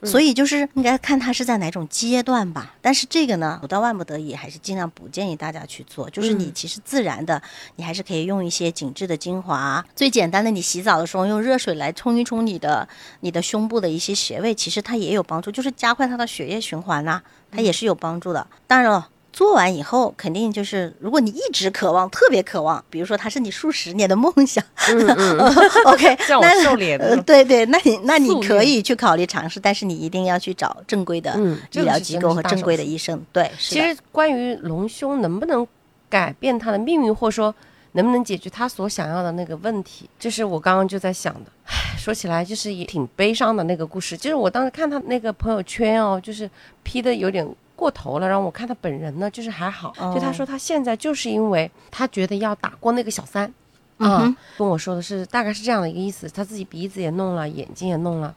[0.03, 6.09] 所以就是应该看他是在哪种阶段吧，但是这个呢，不到万不得已，还是尽量不建议大家去做。
[6.09, 7.43] 就是你嗯其实自然的，
[7.77, 12.89] 你还是可以用一些紧致的精华，最简单的，你洗澡的时候用热水来冲一冲你的
[13.21, 17.21] 你的胸部的一些穴位，其实它也有帮助，就是加快它的血液循环呐、
[17.51, 18.47] 它也是有帮助的。
[18.67, 19.09] 当然了。
[19.33, 25.39] 做完以后，肯定就是，如果你一直渴望，特别渴望，比如说它是你数十年的梦想，嗯嗯，
[25.87, 27.07] OK， 那瘦脸的。
[27.07, 33.25] 呃，对对，那你那你可以去考虑尝试，但是你一定要去找正规的嗯医疗机构和正规的医生。
[33.33, 35.67] 对，是其实关于隆胸能不能
[36.09, 37.55] 改变他的命运，或者说
[37.93, 41.51] 能不能解决他所想要的那个问题，就是我刚刚就在想的。
[41.67, 46.51] 唉，说起来就是也挺悲伤的那个故事，就是我当时看他那个朋友圈哦，就是
[46.83, 47.49] P 的有点
[47.81, 53.53] 过头了，然后我看他本人呢，就是还好，哦就他说他现在就是因为他觉得要打过那个小三。
[53.97, 58.35] 啊、嗯哼跟我说的是大概是这样的一个意思，他自己鼻子也弄了，眼睛也弄了，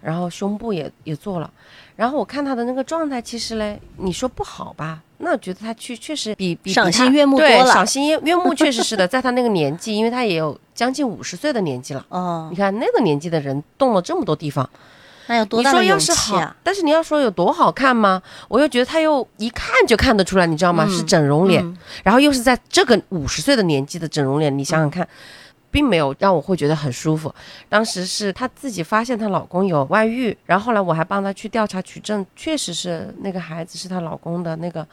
[0.00, 1.48] 然后胸部也也做了，
[1.94, 5.00] 然后我看他的那个状态，其实嘞，你说不好吧？
[5.18, 12.04] 那我觉得他去确实比比赏心悦目多了赏心悦悦目确实是的，在他那个年纪，因为他也有将近五十岁的年纪了。
[12.08, 14.68] 哦你，看那个年纪的人动了这么多地方，
[15.26, 18.22] 那有多你说大的勇要是好气啊？，但是你要说有多好看吗？
[18.48, 20.84] 我又觉得他又一看就看得出来，你知道吗？
[20.86, 25.08] 嗯是整容脸，嗯然后又是在这个五十岁的年纪的整容脸，你想想看，
[25.70, 27.34] 并没有让我会觉得很舒服。
[27.68, 34.86] 当时是她自己发现她老公有外遇，然后后来我还帮她去调查取证，确实是那个孩子是她老公的那个。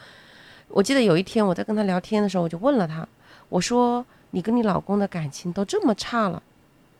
[0.68, 3.06] 我记得有一天我在跟她聊天的时候，我就问了她，
[3.50, 6.42] 我说：“你跟你老公的感情都这么差了，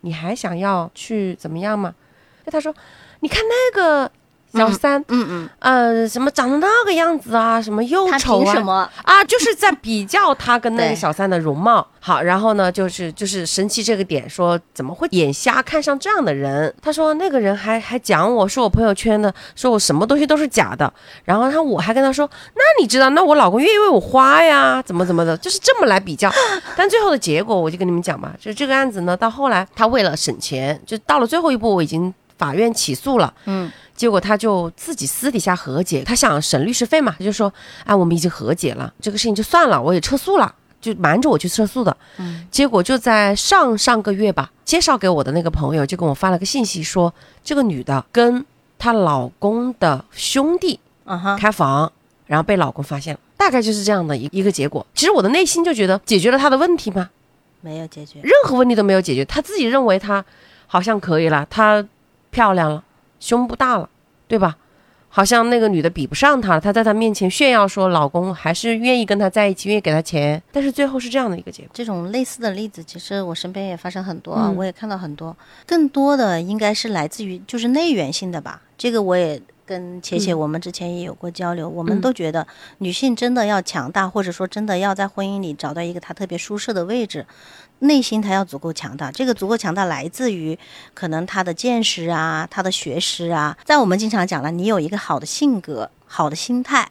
[0.02, 1.94] 你还想要去怎么样吗？”
[2.44, 2.74] 那她说
[3.22, 4.10] ：“你看那个
[4.52, 8.90] 小三，嗯嗯呃，什么长得那个样子啊，什么又丑啊，什么？
[9.04, 11.86] 啊， 就是在比较他跟那个小三的容貌。
[12.00, 16.74] 好，然后呢，就是就是生气这个点，说怎么会眼瞎看上这样的人？
[16.82, 20.92] 他说那个人还还讲我说我朋友圈的，说我什么东西都是假的。
[21.24, 26.30] 然后他我还跟他说，那你知道，那我老公愿意为我花呀，怎么怎么的，就是这么来比较。
[26.76, 33.32] 但最后的结果，我就跟你们讲吧，就这个案子呢，到后来他为了省钱，就到了最后一步，我已经法院起诉了。
[33.44, 37.52] 嗯，结果他就自己私底下和解，他想省律师费嘛，他就说，
[37.84, 40.54] 哎，我们已经和解了，这个事情就算了，我也撤诉了。
[40.80, 41.96] 就瞒着我去撤诉的。
[42.18, 48.44] 嗯结果就在上上个月吧，介绍给我的那个朋友就跟我发了个信息说，这个女的跟
[48.80, 50.80] 她老公的兄弟
[51.38, 51.92] 开房，
[52.26, 54.84] 然后被老公发现了，大概就是这样的一一个结果。
[54.92, 57.08] 其实我的内心就觉得解决了他的问题吗？
[57.60, 58.18] 没有解决。
[58.20, 60.24] 任何问题都没有解决，他自己认为他
[60.66, 61.86] 好像可以了，她
[62.32, 62.82] 漂亮了，
[63.20, 63.88] 胸部大了，
[64.26, 64.56] 对吧？
[65.14, 71.70] 好像那个女的比不上他了，她在她面前炫耀说老公还是愿意跟她在一起，愿意给她钱，但是最后是这样的一个结果。
[71.74, 75.36] 这种类似的例子，其实我身边也发生很多啊，嗯我也看到很多。
[75.66, 78.62] 更多的应该是来自于就是内源性的吧。
[78.78, 82.46] 这个我也跟切切嗯我们之前也有过交流，我们嗯都觉得
[82.78, 87.26] 女性真的要强大，或者说真的要在婚姻里找到一个她特别舒适的位置。
[87.82, 90.58] 内心他要足够强大，这个足够强大来自于
[90.94, 93.56] 可能他的见识啊，他的学识啊。
[93.64, 96.88] 在我们经常讲了，你有一个好的性格、好的心态，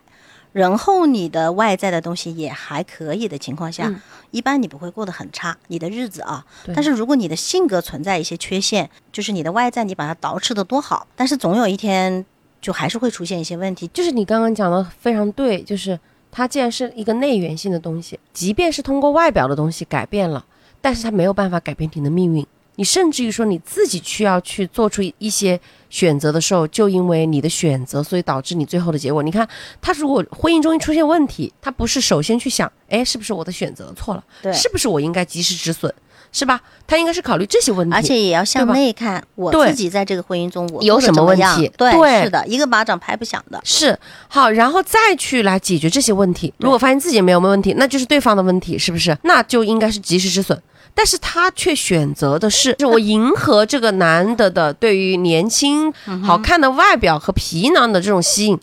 [0.51, 3.99] 然后你的外在的东西也还可以的情况下，嗯
[4.32, 6.45] 一般你不会过得很差，你的日子啊。
[6.73, 12.25] 但是如果你的性格存在一些缺陷，就是你的外在你把它捯饬的多好，但是总有一天
[12.62, 13.88] 就还是会出现一些问题。
[13.93, 15.99] 就是你刚刚讲的非常对，就是
[16.32, 20.45] 它既然是一个内源性的东西，即便是通过外表的东西改变了，
[20.82, 22.46] 但是它没有办法改变你的命运。
[22.78, 29.22] 你甚至于说你自己需要去做出一些选择的时候，就因为你的选择，所以导致你最后的结果。
[29.22, 29.48] 你看，
[29.82, 34.24] 他如果婚姻中一出现问题，他不是首先去想，哎，是不是我的选择错了？
[34.41, 35.94] 对，是不是我应该及时止损？
[36.34, 36.62] 是吧？
[36.88, 43.60] 他应该是考虑这些问题，而且也要向内看，我自己在这个婚姻中我有什么问题对，对是的，一个巴掌拍不响的。
[43.65, 46.54] 是好，然后再去来解决这些问题。
[46.58, 49.15] 如果发现自己没有问题，那就是对方的问题，是不是？
[49.24, 50.60] 那就应该是及时止损。
[50.93, 55.91] 但是他却选择的是， 是我迎合这个男的的对于年轻、
[56.23, 58.60] 好看的外表和皮囊的这种吸引，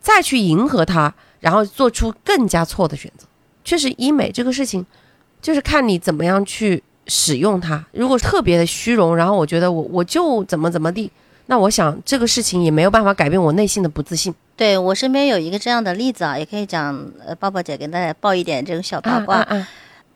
[0.00, 3.26] 再去迎合他，然后做出更加错的选择。
[3.64, 4.84] 确实，医美这个事情，
[5.40, 7.84] 就是看你怎么样去使用它。
[7.92, 11.10] 如果特别的虚荣，然后我觉得我我就怎么怎么地，
[11.46, 14.34] 那我想这个事情也没有办法改变我内心的不自信。
[14.56, 19.36] 对我身边有一个这样的例子啊，也可以讲，呃，抱抱姐给大家报一点这个小八卦。
[19.36, 19.68] 啊啊啊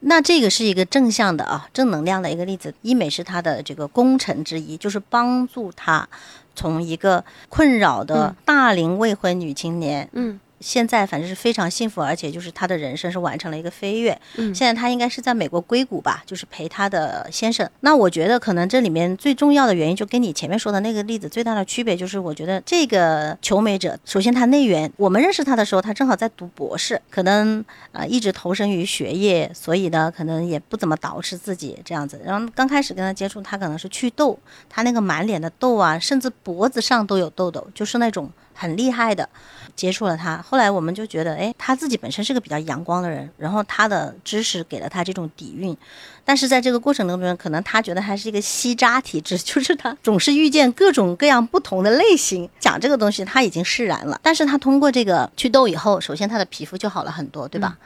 [0.07, 2.75] 那这个是一个正向的啊，正能量的一个例子。
[2.83, 6.07] 医美是他的这个功臣之一，就是帮助他
[6.55, 14.19] 从一个困扰的嗯大龄未婚女青年，嗯现在反正是非常幸福，而且就是他的人生是完成了一个飞跃。
[14.37, 17.69] 嗯现在他应该是在美国硅谷吧，就是陪她的先生。
[17.81, 32.19] 那我觉得可能这里面最重要的原因，就跟你前面说的那个例子最大的区别，就是我觉得这个求美者，首先他内源，我们认识他的时候，他正好在读博士，可能呃一直投身于学业，所以呢，可能也不怎么捯饬自己这样子。
[32.25, 34.39] 然后刚开始跟他接触，他可能是祛痘，
[34.71, 39.29] 他那个满脸的痘啊，甚至脖子上都有痘痘，就是那种很厉害的。
[39.77, 45.77] 接触了他，后来我们就觉得，哎，他自己本身是个比较阳光的人，然后他的知识给了他这种底蕴，
[46.25, 52.49] 但是在这个过程当中，可能他觉得他是一个吸渣体质， 就是他总是遇见各种各样不同的类型。
[52.61, 57.77] 讲这个东西他已经释然了，但是他通过这个祛痘以后，首先他的皮肤就好了很多，对吧？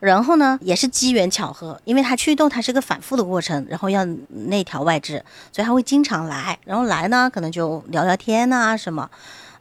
[0.00, 9.08] 然后呢，也是机缘巧合，因为他祛痘它是个反复的过程，然后要内调外治，所以他会经常来，然后来呢，可能就聊聊天呐、什么。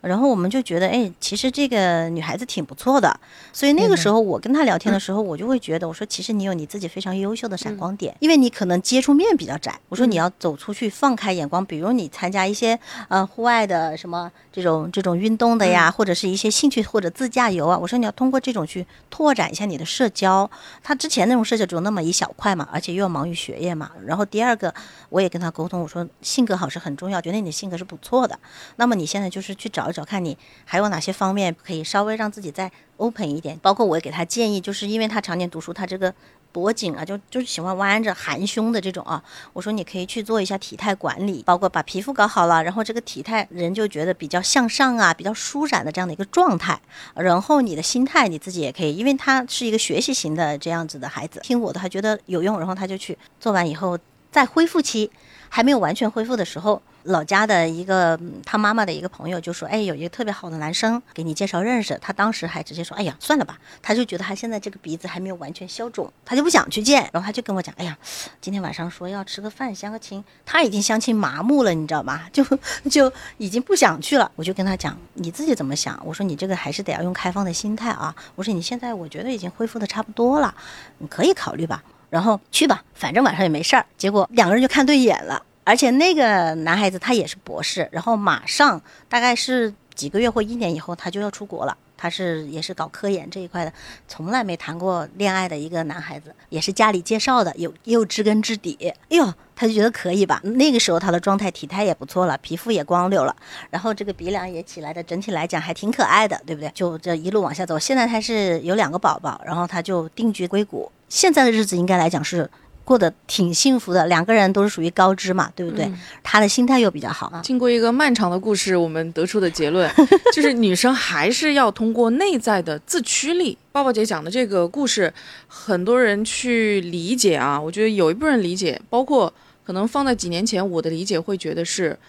[0.07, 3.19] 然后我们就觉得，哎，其实这个女孩子挺不错的。
[3.51, 9.77] 所以那个时候我跟她聊天的时候，我就会觉得，我说其实你有你自己非常优秀的闪光点，因为你可能接触面比较窄。
[9.89, 17.77] 我说你要走出去，放开眼光，比如你参加一些呃户外的什么这种这种运动的呀，或者是一些兴趣或者自驾游啊。
[17.77, 20.49] 我说你要通过这种去拓展一下你的社交。
[20.81, 23.91] 他之前那种社交只有那么一小块嘛，而且又要忙于学业嘛。
[24.03, 24.73] 然后第二个，
[25.09, 28.39] 我也跟他沟通，我说性格好是很重要，觉得你的性格是不错的。
[28.77, 33.59] 那么你现在就是去找一找，看你还有哪些方面可以稍微让自己再 open 一点。
[33.61, 36.11] 包括我也给他建议，就是因为他常年读书，他这个
[36.57, 39.23] 脖颈啊，就就是喜欢弯着含胸的这种啊。
[39.53, 46.81] 我说你可以去做一下体态管理，包括把皮肤搞好了，然后这个体态人就觉得比较向上啊，比较舒展的这样的一个状态。
[47.13, 53.95] 然后你的心态你自己也可以，因为他是一个学习型的这样子的孩子，听我的他觉得有用，然后他就去做完以后，
[54.31, 55.11] 在恢复期
[55.49, 56.81] 还没有完全恢复的时候。
[57.07, 67.09] 老家的一个他妈妈的一个朋友就说：“哎，有一个特别好的男生给你介绍认识。”他当时还直接说：“哎呀，算了吧。”他就觉得他现在这个鼻子还没有完全消肿，他就不想去见。
[67.13, 67.97] 然后他就跟我讲：“哎呀，
[68.41, 72.23] 今天晚上说要吃个饭相个亲，他已经相亲麻木了，你知道吗？
[72.33, 72.43] 就
[72.91, 80.53] 就已经不想去了。”我就跟他讲：“你自己怎么想？”我说：“你这个还是得要用开放的心态啊。”我说：“你现在我觉得已经恢复的差不多了，
[80.97, 83.85] 你可以考虑吧。”然后去吧，反正晚上也没事儿。
[83.97, 85.43] 结果两个人就看对眼了。
[85.67, 93.73] 而且那个男孩子他也是博士，然后马上大概是几个月或一年以后他就要出国了，他是也是搞科研这一块的，
[94.07, 98.77] 从来没谈过恋爱的一个男孩子，也是家里介绍的，有又知根知底。
[98.81, 100.39] 哎呦，他就觉得可以吧？
[100.41, 103.35] 那个时候他的状态、体态也不错了，皮肤也光溜了，
[103.69, 106.71] 然后这个鼻梁也起来的，整体来讲还挺可爱的，对不对？
[106.73, 112.49] 就这一路往下走，现在他是有两个宝宝，然后他就定居硅谷，现在的日子应该来讲是。
[112.87, 115.91] 过得挺幸福的，两个人都是属于高知嘛，对不对？
[116.23, 117.41] 他的心态又比较好。
[117.43, 119.91] 经过一个漫长的故事，我们得出的结论
[120.33, 123.57] 就是女生还是要通过内在的自驱力。
[123.73, 125.13] 抱抱姐讲的这个故事，
[125.49, 129.33] 很多人去理解啊，我觉得有一部分人理解，包括
[129.65, 131.99] 可能放在几年前，我的理解会觉得是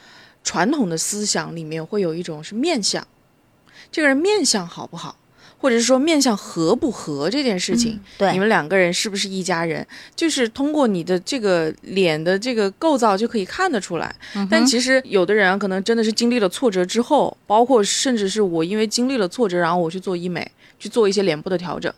[0.44, 3.04] 传统的思想里面会有一种是面相，
[3.90, 5.16] 这个人面相好不好？
[5.58, 14.14] 或者是说面相合不合这件事情，对你们两个人是不是一家人，就是通过你的这个脸的这个构造就可以看得出来。
[14.48, 21.92] 但其实有的人可能真的是经历了挫折之后，包括甚至是我因为经历了挫折，然后我去做医美，去做一些脸部的调整，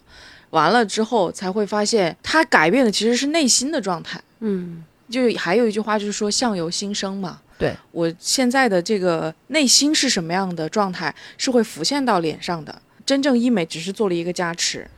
[0.50, 4.20] 完了之后才会发现，他改变的其实是内心的状态。
[4.40, 7.40] 嗯，就还有一句话就是说相由心生嘛。
[7.58, 12.74] 对我现在的这个内心是什么样的状态，是会浮现到脸上的。
[13.10, 14.88] 真正医美只是做了一个加持，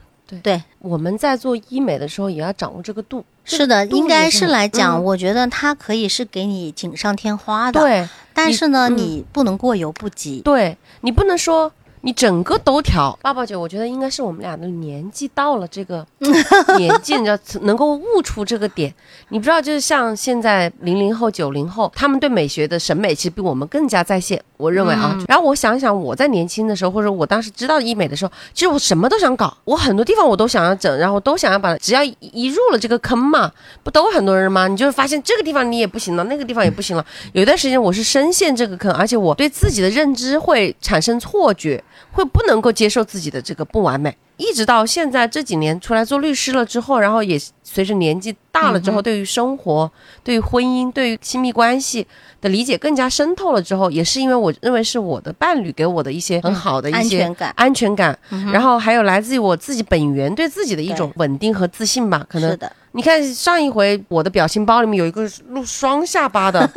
[0.43, 3.25] 对，我们在做医美的时候也要掌握这个度。
[3.43, 7.81] 是的，应该是来讲，嗯我觉得它可以是给你锦上添花的，。
[7.81, 10.43] 对但是呢，你不能过犹不及。
[10.43, 11.73] 对，你不能说
[12.03, 13.17] 你整个都调。
[13.23, 16.07] 八宝姐，我觉得应该是我们俩的年纪到了这个
[16.77, 18.93] 年纪，你知道能够悟出这个点。
[19.29, 24.43] 你不知道，就是像现在零零后、九零后，他们对美学的审美其实比我们更加在线。
[24.57, 33.51] 我认为啊，然后我想想，我在年轻的时候，或者我当时知道医美的时候，其实我什么都想搞，我很多地方我都想要整，然后都想要把，只要一一入了这个坑嘛，
[33.83, 34.69] 不都很多人吗？
[34.69, 37.05] 你就会发现这个地方你也不行了，那个地方也不行了。
[37.33, 44.17] 有一段时间我是深陷这个坑，而且我对自己的认知会产生错觉，会不能够接受自己的这个不完美。
[44.39, 49.89] 一直到现在这几年出来做律师了之后，然后也随着年纪大了之后，对于生活、
[50.25, 52.05] 对于婚姻、对于亲密关系
[52.41, 57.53] 的理解更加深透了之后，也是因为我认为是我的伴侣给我的一些很好的一些安全感。
[57.57, 58.19] 安全感，
[58.53, 62.27] 然后还有来自于我自己本源对自己的一种稳定和自信吧。
[62.29, 66.69] 可能是的，你看上一回我的表情包里面有一个露双下巴的，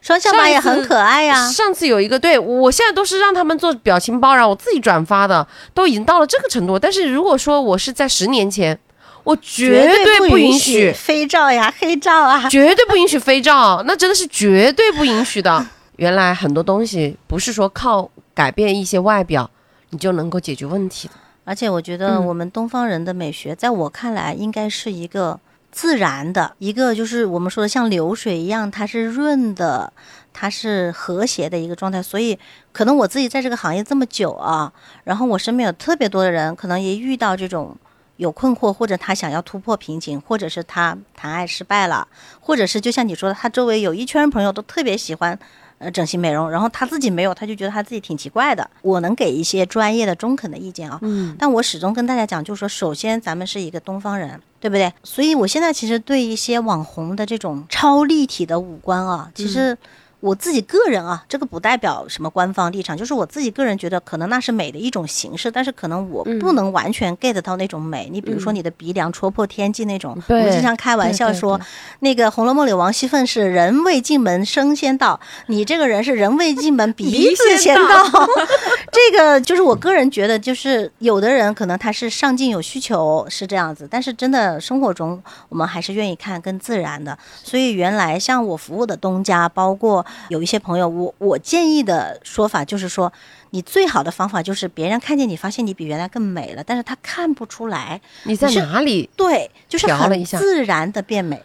[0.00, 6.78] 双下巴也很可爱呀、上次有一个，对我现在都是让他们做表情包，然后我自己转发的，都已经到了这个程度。
[6.78, 8.78] 但是如果说我是在十年前，
[9.24, 12.48] 我绝对不允许飞照呀、 黑照啊。
[12.48, 15.66] 绝对不允许飞照，那真的是绝对不允许的。
[15.96, 19.50] 原来很多东西不是说靠改变一些外表
[19.90, 21.14] 你就能够解决问题的。
[21.44, 25.38] 而且我觉得嗯我们东方人的美学，在我看来应该是一个
[25.72, 29.92] 自然的，一个就是我们说的像流水一样，它是润的，
[30.32, 32.02] 它是和谐的一个状态。
[32.02, 32.38] 所以
[32.72, 34.72] 可能我自己在这个行业这么久啊，
[35.04, 37.76] 然后我身边有特别多的人，可能也遇到这种。
[38.16, 42.06] 有困惑，或者他想要突破瓶颈，或者是他谈爱失败了，
[42.38, 45.38] 或者是就像你说的，他周围有一圈朋友都特别喜欢
[45.80, 48.68] 呃整形美容，然后他自己没有，他就觉得他自己挺奇怪的。
[48.82, 54.92] 我能给一些专业的中肯的意见啊，嗯，但我始终跟大家讲，就是说，首先咱们是一个东方人，对不对？
[55.02, 59.76] 所以我现在其实对一些网红的这种超立体的五官啊，其实
[60.20, 68.08] 我自己个人啊，这个不代表什么官方立场，就是我自己个人觉得，可能那是美的一种形式，但是可能我不能完全 get 到那种美。
[68.12, 71.64] 你比如说你的鼻梁戳破天际那种，我对们经常开玩笑对对说对，
[72.00, 78.26] 那个《红楼梦》里王熙凤是人未进门声先到，你这个人是人未进门鼻子先到。
[78.92, 87.16] 这个就是我个人觉得，就是有的人可能他是上进有需求是这样子，但是真的生活中我们还是愿意看更自然的。
[87.42, 93.12] 所以原来像我服务的东家，包括有一些朋友，我我建议的说法就是说，
[93.50, 99.08] 你最好的方法就是别人看见你，发现你比原来更美了，但是他看不出来，你在哪里？
[99.16, 101.42] 对，就是很自然的变美。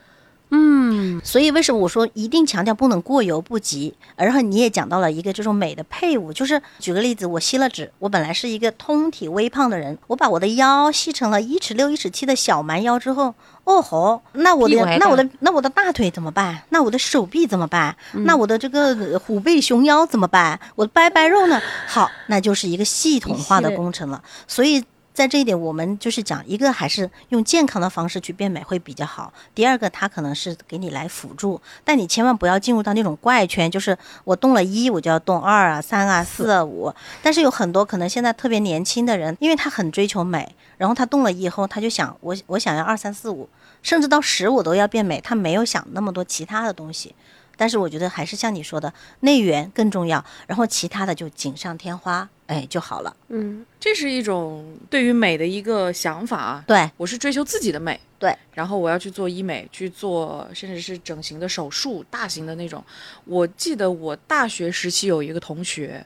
[0.58, 3.94] 嗯，所以为什么我说一定强调不能过犹不及？
[4.16, 13.34] 然后你也讲到了一个这种美的配伍，就是举个例子，我吸了脂，我本来是一个通体微胖的人，我把我的腰吸成了一尺六、一尺七的小蛮腰之后，
[13.66, 16.64] 哦吼，那我的那我的那我的大腿怎么办？
[16.70, 17.96] 那我的手臂怎么办？
[18.14, 20.60] 嗯那我的这个呃虎背熊腰怎么办？
[20.76, 21.62] 我的拜拜肉呢？
[21.88, 24.24] 好，那就是一个系统化的工程了。
[24.48, 24.84] 所以
[25.16, 29.32] 在这一点，我们就是讲一个还是用健康的方式去变美会比较好。
[29.56, 36.94] 第二个，它可能是给你来辅助，但你千万不要进入到那种怪圈，就是我动了一，我就要动二啊、三啊、四啊、五。
[37.24, 43.48] 但是有很多可能现在特别年轻的人，因为他很追求美，然后他动了一以后，他就想我我想要二三四五，
[43.82, 47.16] 甚至到十我都要变美，他没有想那么多其他的东西。
[47.56, 52.28] 但是我觉得还是像你说的，内源更重要，然后其他的就锦上添花。
[52.48, 53.16] 哎就好了。
[53.30, 56.64] 嗯，这是一种对于美的一个想法啊。
[56.68, 62.84] 对，我是追求自己的美，对，然后我要去做医美，去做甚至是整形的手术，大型的那种。
[63.26, 66.06] 我记得我大学时期有一个同学，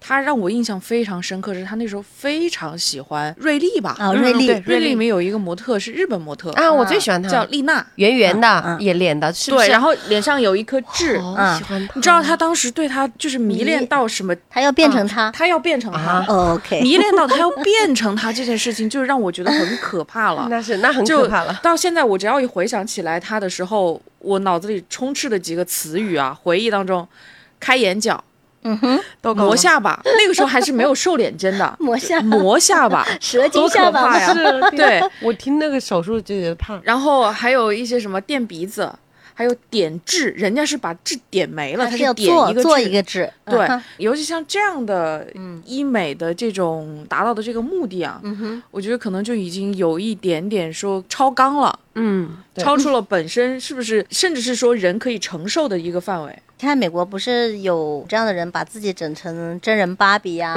[0.00, 3.96] 他让我印象非常深刻，是他那时候非常喜欢瑞丽吧？
[3.98, 9.66] 啊瑞丽对，瑞丽里面有一个模特是日本模特啊，我最喜欢她，叫丽娜，圆圆的嗯，也脸的，是不是？
[9.66, 11.16] 对，然后脸上有一颗痣。
[11.16, 14.34] 喜欢她，你知道他当时对她就是迷恋到什么？
[14.48, 15.30] 他要变成他。
[15.32, 20.46] 他要变成他啊，OK，迷恋到他要变成他这件事情，就让我觉得很可怕了。
[20.50, 21.58] 那是那很可怕了。
[21.62, 27.06] 到现在，我只要一回想起来他的时候，我脑子里充斥的几个词语啊，回忆当中，
[27.58, 28.22] 开眼角、
[28.66, 34.34] 嗯哼，都磨下巴，那个时候还是没有瘦脸针的， 磨下磨下巴，蛇多可精下巴怕呀！
[34.70, 36.78] 对，我听那个手术就觉得怕。
[36.82, 38.92] 然后还有一些什么垫鼻子，
[39.32, 43.68] 还有点痣，人家是把痣点没了，他他是点一个做一个痣，对。
[43.98, 45.26] 尤其像这样的
[45.64, 56.38] 医美的这种达到的这个目的啊，嗯哼，我觉得可能就已经有一点点说超纲了，嗯，超出了本身是不是，甚至是说人可以承受的一个范围。
[56.58, 60.52] 看美国不是有这样的人把自己整成真人芭比呀、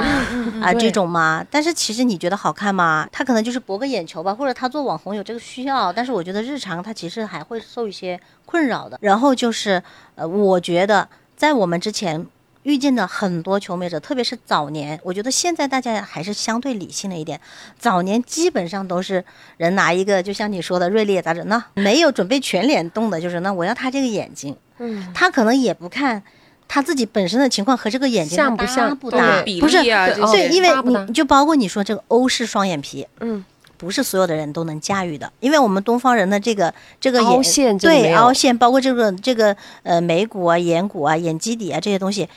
[0.62, 1.44] 啊对这种吗？
[1.50, 3.08] 但是其实你觉得好看吗？
[3.12, 8.98] 他可能就是博个眼球吧，或者他做网红有这个需要，但是我觉得日常他其实还会受一些困扰的。
[9.02, 9.82] 然后就是
[10.14, 12.26] 呃，我觉得在我们之前。
[12.62, 17.40] 遇见的很多求美者，特别是早年，我觉得现在大家还是相对理性了一点。
[17.78, 19.24] 早年基本上都是
[19.56, 26.22] 人拿一个，就像你说的锐利咋整呢没有准备全脸动的，就是那我要他这个眼睛，嗯，他可能也不看
[26.68, 30.68] 他自己本身的情况和这个眼睛像不搭像不搭，比不是对因为
[31.06, 33.44] 你就包括你说这个欧式双眼皮，嗯，
[33.80, 42.28] 不是所有的人都能驾驭的，因为我们东方人的这个这个眼凹陷这个没有对凹陷，包括这个这个呃眉骨啊、眼骨啊、眼基底啊这些东西，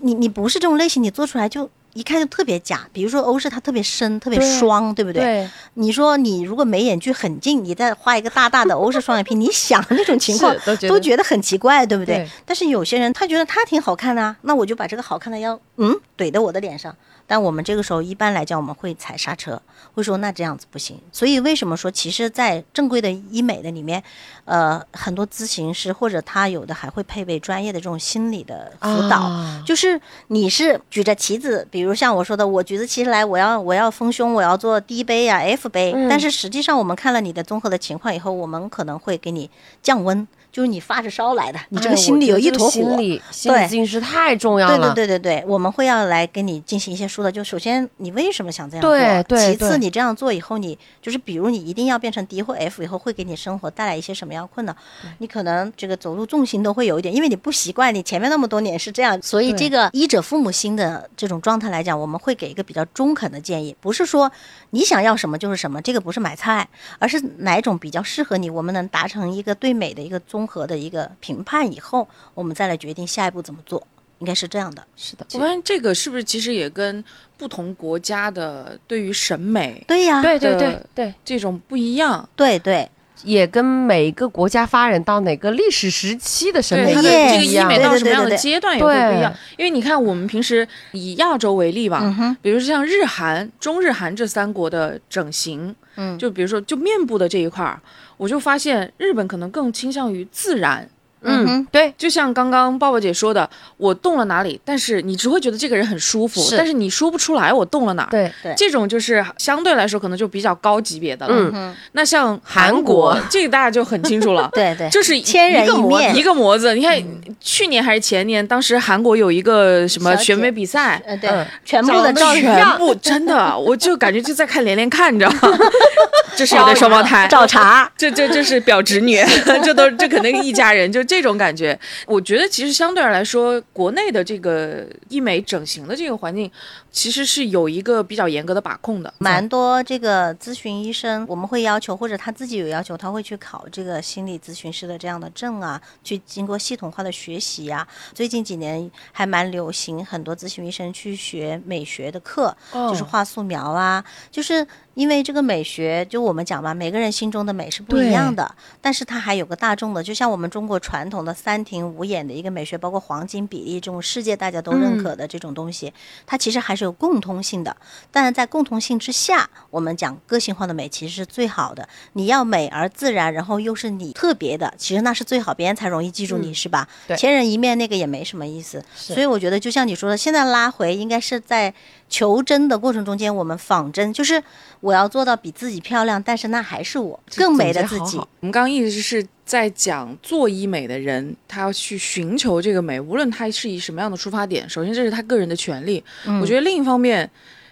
[0.00, 1.68] 你你不是这种类型，你做出来就。
[1.92, 5.22] 一看就特别假，比如说欧式，它特别深，特别双，对不对？
[5.22, 10.54] 对，你说你如果眉眼距很近，你再画一个大大的欧式双眼皮， 你想那种情况
[10.86, 12.16] 都觉得很奇怪，对不对？
[12.16, 16.94] 对但是有些人他觉得他挺好看的啊，那我就把这个好看的要嗯怼到我的脸上。
[17.26, 19.60] 但我们这个时候一般来讲，我们会踩刹车，
[19.94, 21.00] 会说那这样子不行。
[21.10, 24.02] 所以为什么说，其实，在正规的医美的里面，
[24.44, 29.18] 呃，很多咨询师或者他有的还会配备专业的这种心理的辅导。
[29.18, 39.50] 啊就是你是举着旗子，比如像我说的，我举着旗子来，我要我要丰胸，我要做 D 杯呀、F 杯，嗯但是实际上我们看了你的综合的情况以后，我们可能会给你
[39.82, 42.70] 降温，就是你发着烧来的，你这哎个心里有一坨火。
[42.70, 44.94] 心理心理对咨询师太重要了。
[44.94, 47.30] 对对对对对，我们会要来跟你进行一些疏导。
[47.30, 48.90] 就首先，你为什么想这样做？
[48.90, 54.74] 对对其次，你这样做以后，你就是比如你一定要变成 D 或 F 以后，会给你生活带来一些什么样困难？
[55.18, 64.30] 你可能这个走路重心都会有一点，因为你不习惯，你前面那么多年是这样，所以这个医者父母心的这种状态来讲，我们会给一个比较中肯的建议，不是说
[64.70, 66.68] 你想要什么就是什么，这个不是买菜，
[66.98, 73.86] 而是哪一种比较适合你，我们能达成一个对美的一个综合的一个评判以后，我们再来决定下一步怎么做，
[74.18, 74.82] 应该是这样的。
[74.96, 77.04] 是的，我发现这个是不是其实也跟
[77.36, 82.28] 不同国家的对于审美对呀，对对对对，这种不一样？
[82.36, 82.88] 对对。
[83.24, 87.66] 也跟每个国家发展到哪个历史时期的审美这个医不一样。
[87.66, 89.32] 美到什么样对对对对的阶段也会不一样。
[89.32, 89.38] 对。
[89.56, 96.18] 因为你看，我们平时以亚洲为例吧，嗯哼，比如说像日韩、中日韩这三国的整形，嗯。
[96.18, 97.80] 就比如说就面部的这一块儿，
[98.16, 100.88] 我就发现日本可能更倾向于自然。
[101.22, 101.66] 嗯。
[101.72, 106.56] 对，就像刚刚抱抱姐说的，我动了哪里，但是你只会觉得这个人很舒服，是。
[106.56, 108.10] 但是你说不出来我动了哪儿。
[108.10, 108.54] 对对。
[108.56, 111.34] 这种就是相对来说可能就比较高级别的了。
[111.34, 111.50] 嗯。
[111.54, 116.16] 嗯，那像韩韩国国，这个大家就很清楚了 对对，就是千人一个模一面。
[116.16, 116.74] 一个模子。
[116.76, 116.94] 你看，
[117.40, 125.58] 去年还是前年，当时韩国有一个什么选美比赛，呃对嗯，全部的照全片部真的，我就感觉就在看连连看，你知道吗？
[126.36, 129.18] 这是我的双胞胎，找茬，这这这是表侄女，
[129.64, 131.78] 这都这可能一家人，就这种感觉。
[132.06, 136.50] 我觉得其实相对来说，国内的这个医美整形的这个环境，
[136.96, 139.12] 其实是有一个比较严格的把控的。
[139.18, 154.66] 蛮多这个咨询医生，我们会要求，或者他自己有要求，他会去考这个心理咨询师的这样的证啊，去经过系统化的学习啊、最近几年还蛮流行，很多咨询医生去学美学的课，哦就是画素描啊，就是
[154.96, 165.92] 因为这个美学，就我们讲嘛，每个人心中的美是不一样的，但是它还有个大众的，就像我们中国传统的三庭五眼的一个美学，包括黄金比例这种世界大家都认可的这种东西，
[166.24, 167.76] 它其实还是有共通性的。
[168.10, 171.86] 但是在共同性之下，我们讲个性化的美其实是最好的。
[172.14, 176.88] 你要美而自然，然后又是你特别的，其实那是最好，别人才容易记住你，是吧？
[177.06, 178.82] 对千人一面那个也没什么意思。
[178.94, 181.74] 所以我觉得，就像你说的，现在拉回应该是在
[182.08, 184.42] 求真的过程中间，我们仿真，就是
[184.80, 188.28] 我要做到比自己漂亮，但是那还是我更美的自己好好。
[188.40, 196.02] 我们刚刚一直是在讲做医美的人，他要去寻求这个美，无论他是以什么样的出发点，首先这是他个人的权利。
[196.26, 197.30] 嗯我觉得另一方面，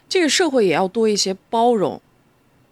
[0.08, 2.00] 这个社会也要多一些包容。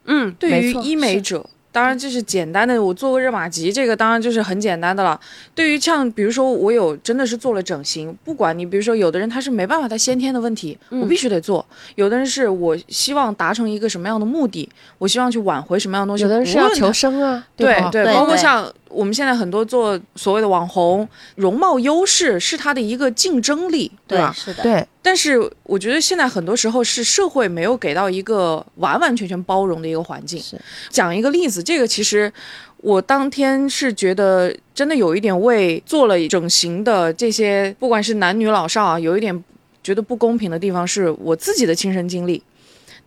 [0.04, 5.18] 嗯，对于医美者，当然这是简单的，我做个热玛吉，这个当然就是很简单的了。
[5.54, 11.64] 对于像比如说我有真的是做了整形，不管你比如说有的人他是没办法，他先天的问题，嗯我必须得做；
[11.94, 14.68] 有的人是我希望达成一个什么样的目的，
[14.98, 24.30] 我希望去挽回什么样的东西，有的人是要求生啊，对对，对对包括像我们现在很多做所谓的网红，容貌优势是他的一个竞争力，对吧？
[24.36, 30.40] 是的，对，但是我觉得现在很多时候是社会没有给到一个完完全全包容的一个环境。
[30.40, 30.56] 是
[30.88, 32.32] 讲一个例子，这个其实
[32.76, 39.44] 我当天是觉得真的有一点为做了整形的这些，不管是男女老少啊，有一点
[39.82, 42.42] 觉得不公平的地方，是我自己的亲身经历。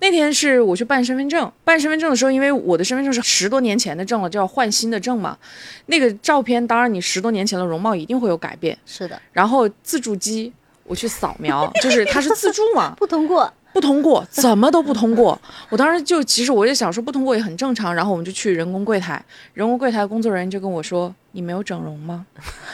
[0.01, 5.37] 那天是我去办身份证，办身份证的时候，因为我的身份证是十多年前的证了，就要换新的证嘛。
[5.85, 8.77] 那个照片，当然你十多年前的容貌一定会有改变。
[8.85, 10.51] 是的，然后自助机
[10.85, 13.51] 我去扫描，就是它是自助嘛， 不通过。
[13.73, 15.37] 不通过，怎么都不通过。
[15.67, 19.21] 我当时就其实我就想说不通过也很正常，然后我们就去人工柜台，
[19.53, 22.25] 人工柜台工作人员就跟我说：“你没有整容吗？”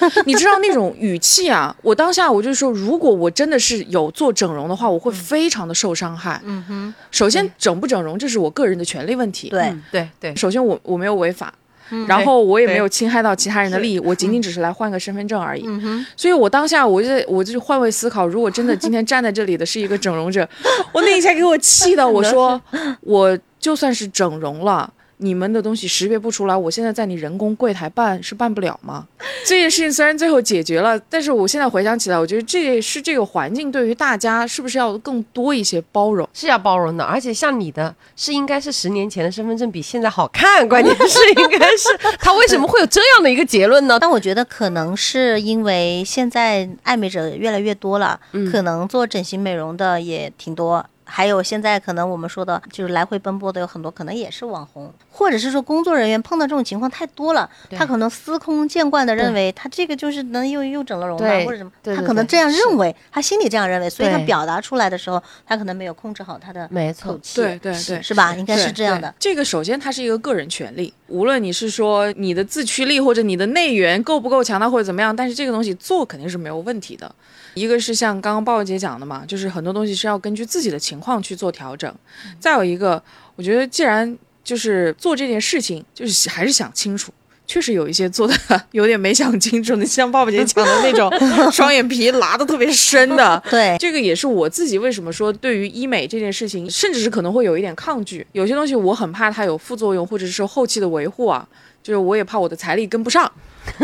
[0.27, 6.39] 你知道那种语气啊，我当下我就说，如果我真的是有做整容的话，我会非常的受伤害。
[6.43, 9.49] 嗯哼，首先，整不整容这是我个人的权利问题。
[9.49, 11.51] 对，嗯对对，首先我我没有违法，
[11.91, 15.63] 嗯然后我也没有侵害到其他人的利益，我仅仅只是来换个身份证而已。
[15.67, 20.47] 嗯，所以我当下我就我就换位思考，如果真的今天站在这里的是一个整容者，
[20.93, 22.59] 我那一下给我气 的，我说
[23.01, 24.91] 我就算是整容了。
[25.23, 29.07] 你们的东西识别不出来，我现在在你人工柜台办是办不了吗？
[29.45, 36.27] 这件事情虽然最后解决了，但是我现在回想起来，我觉得这是这个环境对于大家是不是要更多一些包容？
[36.33, 43.99] 是要包容的，而且像你的是应该是十年前的身份证比现在好看，关键是应该是他为什么会有这样的一个结论呢？
[43.99, 50.83] 但我觉得可能是因为现在爱美者越来越多了，嗯可能做整形美容的也挺多。
[51.13, 68.33] 还有现在可能我们说的，就是来回奔波的有很多，可能也是网红，或者是说工作人员碰到这种情况太多了，他可能司空见惯的认为他这个就是能又又整了容了，或者什么，他可能这样认为，他心里这样认为，所以他表达出来的时候，他可能没有控制好他的没错口气，对对对，是吧？
[68.35, 69.13] 应该是这样的。
[69.19, 77.13] 这个首先它是一个个人权利，无论你是说你的自驱力或者你的内源够不够强大或者怎么样，但是这个东西做肯定是没有问题的。
[77.53, 81.93] 一个是像刚刚鲍姐讲的嘛，就是很多东西是要根据自己的情况去做调整。
[82.39, 83.01] 再有一个，
[83.35, 87.11] 我觉得既然就是做这件事情，就是还是想清楚。
[87.47, 88.33] 确实有一些做的
[88.71, 91.11] 有点没想清楚的，像鲍宝姐讲的那种
[91.51, 98.25] 双眼皮拉的特别深的， 对，这个也是我自己为什么说对于医美这件事情，甚至是可能会有一点抗拒。
[98.31, 101.45] 有些东西我很怕它有副作用，或者是说后期的维护啊，
[101.83, 103.31] 就是我也怕我的财力跟不上，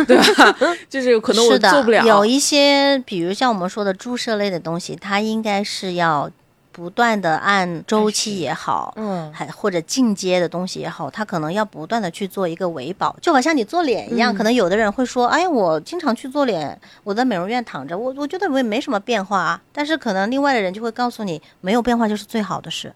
[0.08, 0.56] 对吧？
[0.89, 2.06] 就是可能我做不了。
[2.06, 6.30] 有一些，比如像我们说的注射类的东西，它应该是要
[6.72, 22.93] 不断的按周期也好，嗯，还或者进阶的东西也好，它可能要不断的去做一个维保，就好像你做脸一样，可能有的人会说，哎，我经常去做脸，我在美容院躺着，我我觉得我也没什么变化啊，但是可能另外的人就会告诉你，没有变化就是最好的事，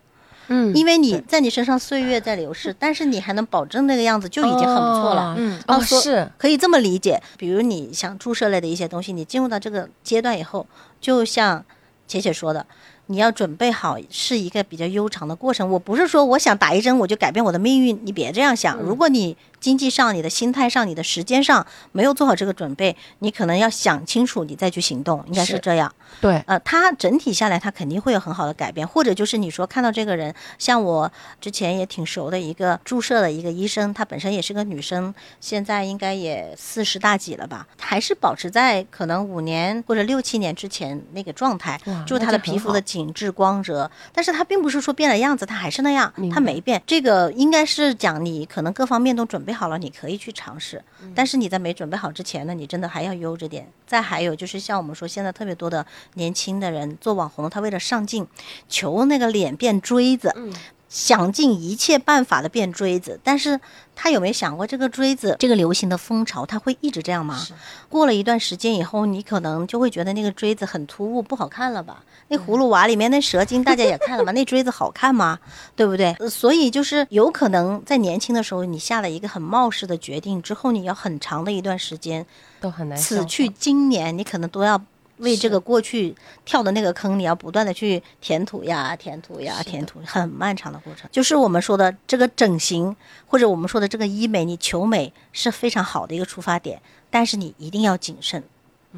[0.54, 5.32] 嗯因为你在你身上岁月在流逝，但是你还能保证那个样子，就已经很不错了。
[5.32, 10.68] 哦嗯，哦，是可以这么理解，比如你想注射类的一些东西，你进入到这个阶段以后，
[11.00, 11.64] 就像
[12.08, 12.66] 浅浅说的，
[13.06, 15.70] 你要准备好是一个比较悠长的过程。
[15.70, 18.78] 我不是说我想打一针我就改变我的命运，你别这样想。
[18.80, 25.60] 如果你经济上、你的心态上、你的时间上没有做好这个准备，你可能要想清楚，你再去行动，应该是是。
[25.60, 25.94] 这样。
[26.20, 31.10] 对，呃，他整体下来，他肯定会有很好的改变，或者就是你说看到这个人，像我
[31.40, 46.82] 之前也挺熟的一个注射的一个医生，她本身也是个女生，现在应该也四十大几了吧，还是保持在可能五年或者六七年之前那个状态哇，就是她的皮肤的紧致光泽，但是她并不是说变了样子，她还是那样明，她没变。
[46.86, 53.68] 这个应该是讲你可能各方面都准备好了，你可以去尝试，嗯但是你在没准备好之前呢，你真的还要悠着点。
[53.86, 55.86] 再还有就是像我们说现在特别多的
[56.16, 58.28] 年轻的人做网红，他为了上镜，
[58.70, 60.32] 求那个脸变锥子。
[60.36, 60.54] 嗯
[60.92, 63.58] 想尽一切办法的变锥子，但是
[64.04, 67.40] 他有没有想过，这个锥子这个流行的风潮，它会一直这样吗？
[67.88, 72.04] 过了一段时间以后，你可能就会觉得那个锥子很突兀，不好看了吧？
[72.30, 74.32] 那葫芦娃里面那蛇精，大家也看了吗？
[74.34, 75.38] 那锥子好看吗？
[75.76, 76.16] 对不对？
[76.18, 82.26] 呃所以就是有可能在年轻的时候，你下了一个很冒失的决定之后，你要很长的一段时间，
[82.60, 82.98] 都很难。
[82.98, 84.82] 此去经年，你可能都要
[85.22, 86.14] 为这个过去
[86.46, 91.10] 跳的那个坑，你要不断的去填土呀、填土呀、填土，很漫长的过程。
[91.12, 92.96] 就是我们说的这个整形，
[93.28, 98.44] 或者我们说的这个医美，你求美是非常好的一个出发点，但是你一定要谨慎，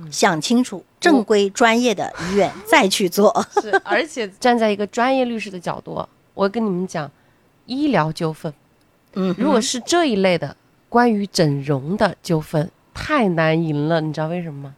[0.09, 3.45] 想清楚正规专业的医院再去做。
[3.61, 7.11] 是，而且 站在一个专业律师的角度，我跟你们讲，
[7.65, 8.53] 医疗纠纷，
[9.13, 10.55] 嗯如果是这一类的
[10.88, 14.76] 关于整容的纠纷，太难赢了，你知道为什么吗？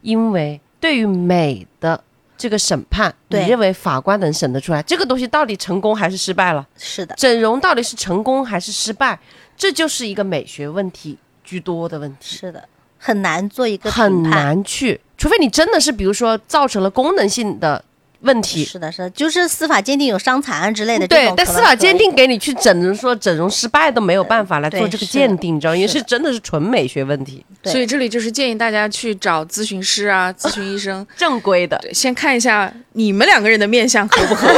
[0.00, 2.02] 因为对于美的
[2.36, 6.66] 这个审判，你认为法官能审得出来这个东西到底成功还是失败了？
[6.76, 9.18] 是的，整容到底是成功还是失败？
[9.56, 12.36] 这就是一个美学问题居多的问题。
[12.36, 12.68] 是的，
[12.98, 14.22] 很难做一个很。
[14.22, 17.84] 难去，除非你真的是比如说造成了功能性的
[18.20, 25.76] 问题，是的，是的，就是司法鉴定有伤残啊之类的，对但司法鉴定给你去整容，说整容失败都没有办法来做这个鉴定，你知道吗？
[25.76, 31.78] 因为是是真的是纯美学问题，对所以这里就是建议大家去找咨询师啊、 咨询医生， 正规的。
[31.78, 34.48] 对，先看一下你们两个人的面相合不合。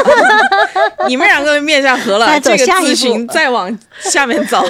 [1.09, 4.63] 你们两个人面相合了，这个咨询再往下面走。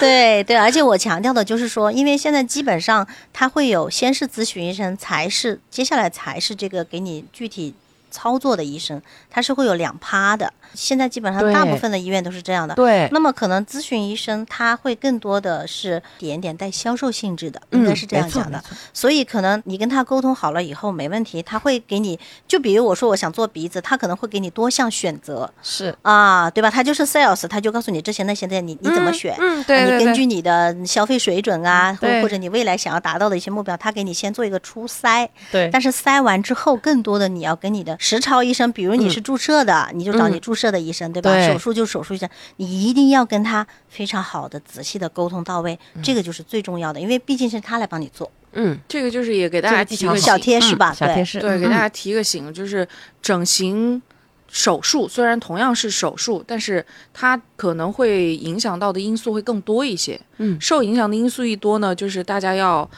[0.00, 7.74] 对对，而且我强调的就是说，因为现在基本上他会有先是咨询医生，才是接下来才是这个给你具体
[8.10, 9.00] 操作的医生，
[9.30, 10.52] 他是会有两趴的。
[10.74, 12.74] 现在基本上大部分的医院都是这样的。
[12.74, 18.62] 对，那么可能咨询医生他会更多的是点点带销售性质的，应该是这样讲的。
[18.92, 26.70] 所以可能你跟他沟通好了以后没问题，他会给你，就比如我说我想做鼻子，他可能会给你多项选择是啊，对吧？
[26.70, 29.34] 他就是 sales，他就告诉你这些那些的，你你怎么选？
[29.40, 40.40] 嗯，对对对，你根据你的消费水准啊，或或者你未来想要达到的一些目标，他给你先做一个初筛，对但是筛完之后，更多的你要跟你的实操医生，比如你是注射的，你就找你嗯。
[40.40, 41.30] 注射的医生，对吧？
[41.32, 41.52] 对。
[41.52, 48.30] 手术就手术医生，你一定要跟他非常好的、仔细的沟通到位，这个就是最重要的，因为毕竟是他来帮你做。
[48.52, 52.86] 嗯，这个就是也给大家提个小，贴士吧小贴士，对，嗯给大家提个醒，就是
[53.20, 54.00] 整形
[54.48, 60.18] 手术虽然同样是手术，但是它可能会影响到的因素会更多一些。
[60.38, 60.58] 嗯。
[60.58, 62.88] 受影响的因素一多呢，就是大家要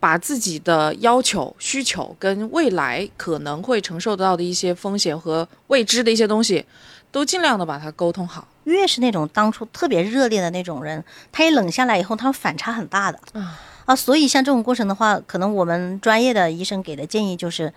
[0.00, 6.64] 把自己的要求、需求跟未来可能会承受得到的一些风险和未知的一些东西，
[7.10, 8.46] 都尽量的把它沟通好。
[8.64, 13.96] 越是那种当初特别热烈的那种人，他一冷下来以后，他反差很大的啊啊。
[13.96, 17.72] 所以像这种过程的话，可能我们专业的医生给的建议就是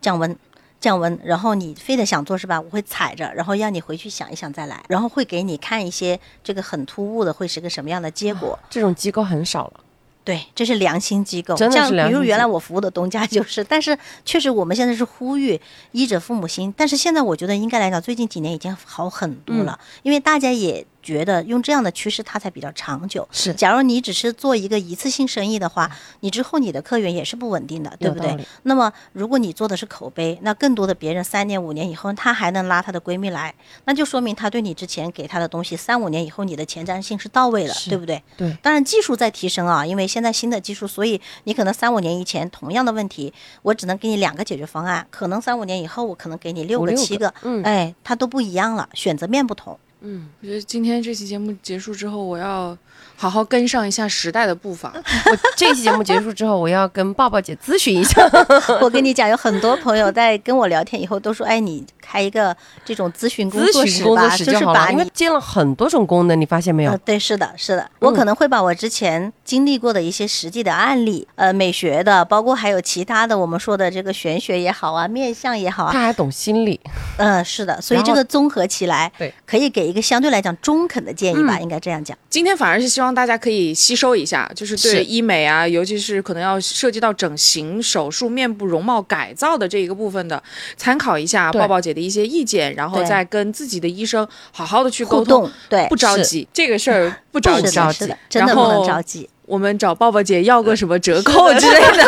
[0.00, 0.36] 降温。
[0.80, 2.60] 降温，然后你非得想做是吧？
[2.60, 8.58] 我会踩着，然后让你回去想一想再来，然后会给你看一些这个很突兀的会是个什么样的结果。
[8.68, 9.80] 这种机构很少了。
[10.24, 15.60] 对，这是良心机构，真的是像比如原来我服务的东家就是，但是确实我们现在是呼吁
[15.90, 23.26] 医者父母心，但是现在我觉得应该来讲，最近几年已经好很多了，嗯因为大家也觉得用这样的趋势它才比较长久。
[23.32, 25.90] 是假如你只是做一个一次性生意的话，
[26.20, 28.36] 你之后你的客源也是不稳定的，对不对？
[28.62, 38.22] 那么如果你做的是口碑，那更多的别人三年五年以后，他还能拉他的闺蜜来，那就说明他对你之前给他的东西，三五年以后你的前瞻性是到位了，对不对？
[38.36, 43.32] 对，当然技术在提升啊，因为现在新的技术，所以你可能三五年以前同样的问题，
[43.62, 49.78] 我只能给你两个解决方案，可能三五年以后我可能给你六个七个，嗯哎，它都不一样了，选择面不同。
[50.02, 52.76] 嗯，我觉得今天这期节目结束之后，我要
[53.16, 54.92] 好好跟上一下时代的步伐。
[54.96, 58.20] 我这期节目结束之后，我要跟抱抱姐咨询一下。
[58.82, 65.02] 我跟你讲，有很多朋友在跟我聊天以后都说，哎，你开一个这种咨询工作咨询工作吧，室就是把你。
[65.14, 66.98] 接了很多种功能，你发现没有呃，？
[66.98, 76.80] 对，是的，是的，我可能会把我之前经历过的一些实际的案例，呃，美学的，包括还有其他的，我们说的这个玄学也好啊，面相也好啊，他还懂心理，
[77.18, 82.16] 嗯，是的，所以这个综合起来，对，可以给一个相对来讲中肯的建议吧，应该这样讲。
[82.28, 90.42] 今天反而是希望大家可以吸收一下，就是对医美啊，尤其是可能要涉及到整形手术、面部容貌改造的这一个部分的，
[90.76, 97.66] 参考一下抱抱姐的一些意见，然后再跟自己的医生好好的去沟互通动，，对不，着急，这个事儿不着急。
[97.66, 99.28] 是的，是的，真的然不能后着急。
[99.44, 102.04] 我们找抱抱姐要个什么折扣之类的，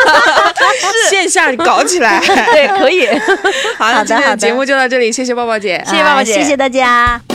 [1.11, 2.19] 线下搞起来。
[2.21, 3.07] 对，可以。
[3.77, 5.83] 好，那今天的节目就到这里，谢谢抱抱姐。
[5.87, 7.34] 谢谢抱抱姐啊谢谢大家。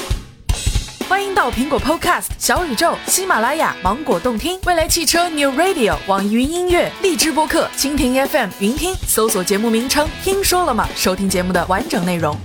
[1.09, 12.37] 欢迎到苹果 Podcast、小宇宙、喜马拉雅、芒果动听、未来汽车 New Radio、网易云音乐、荔枝播客、蜻蜓 FM、云听，搜索节目名称“听说了吗”，收听节目的完整内容。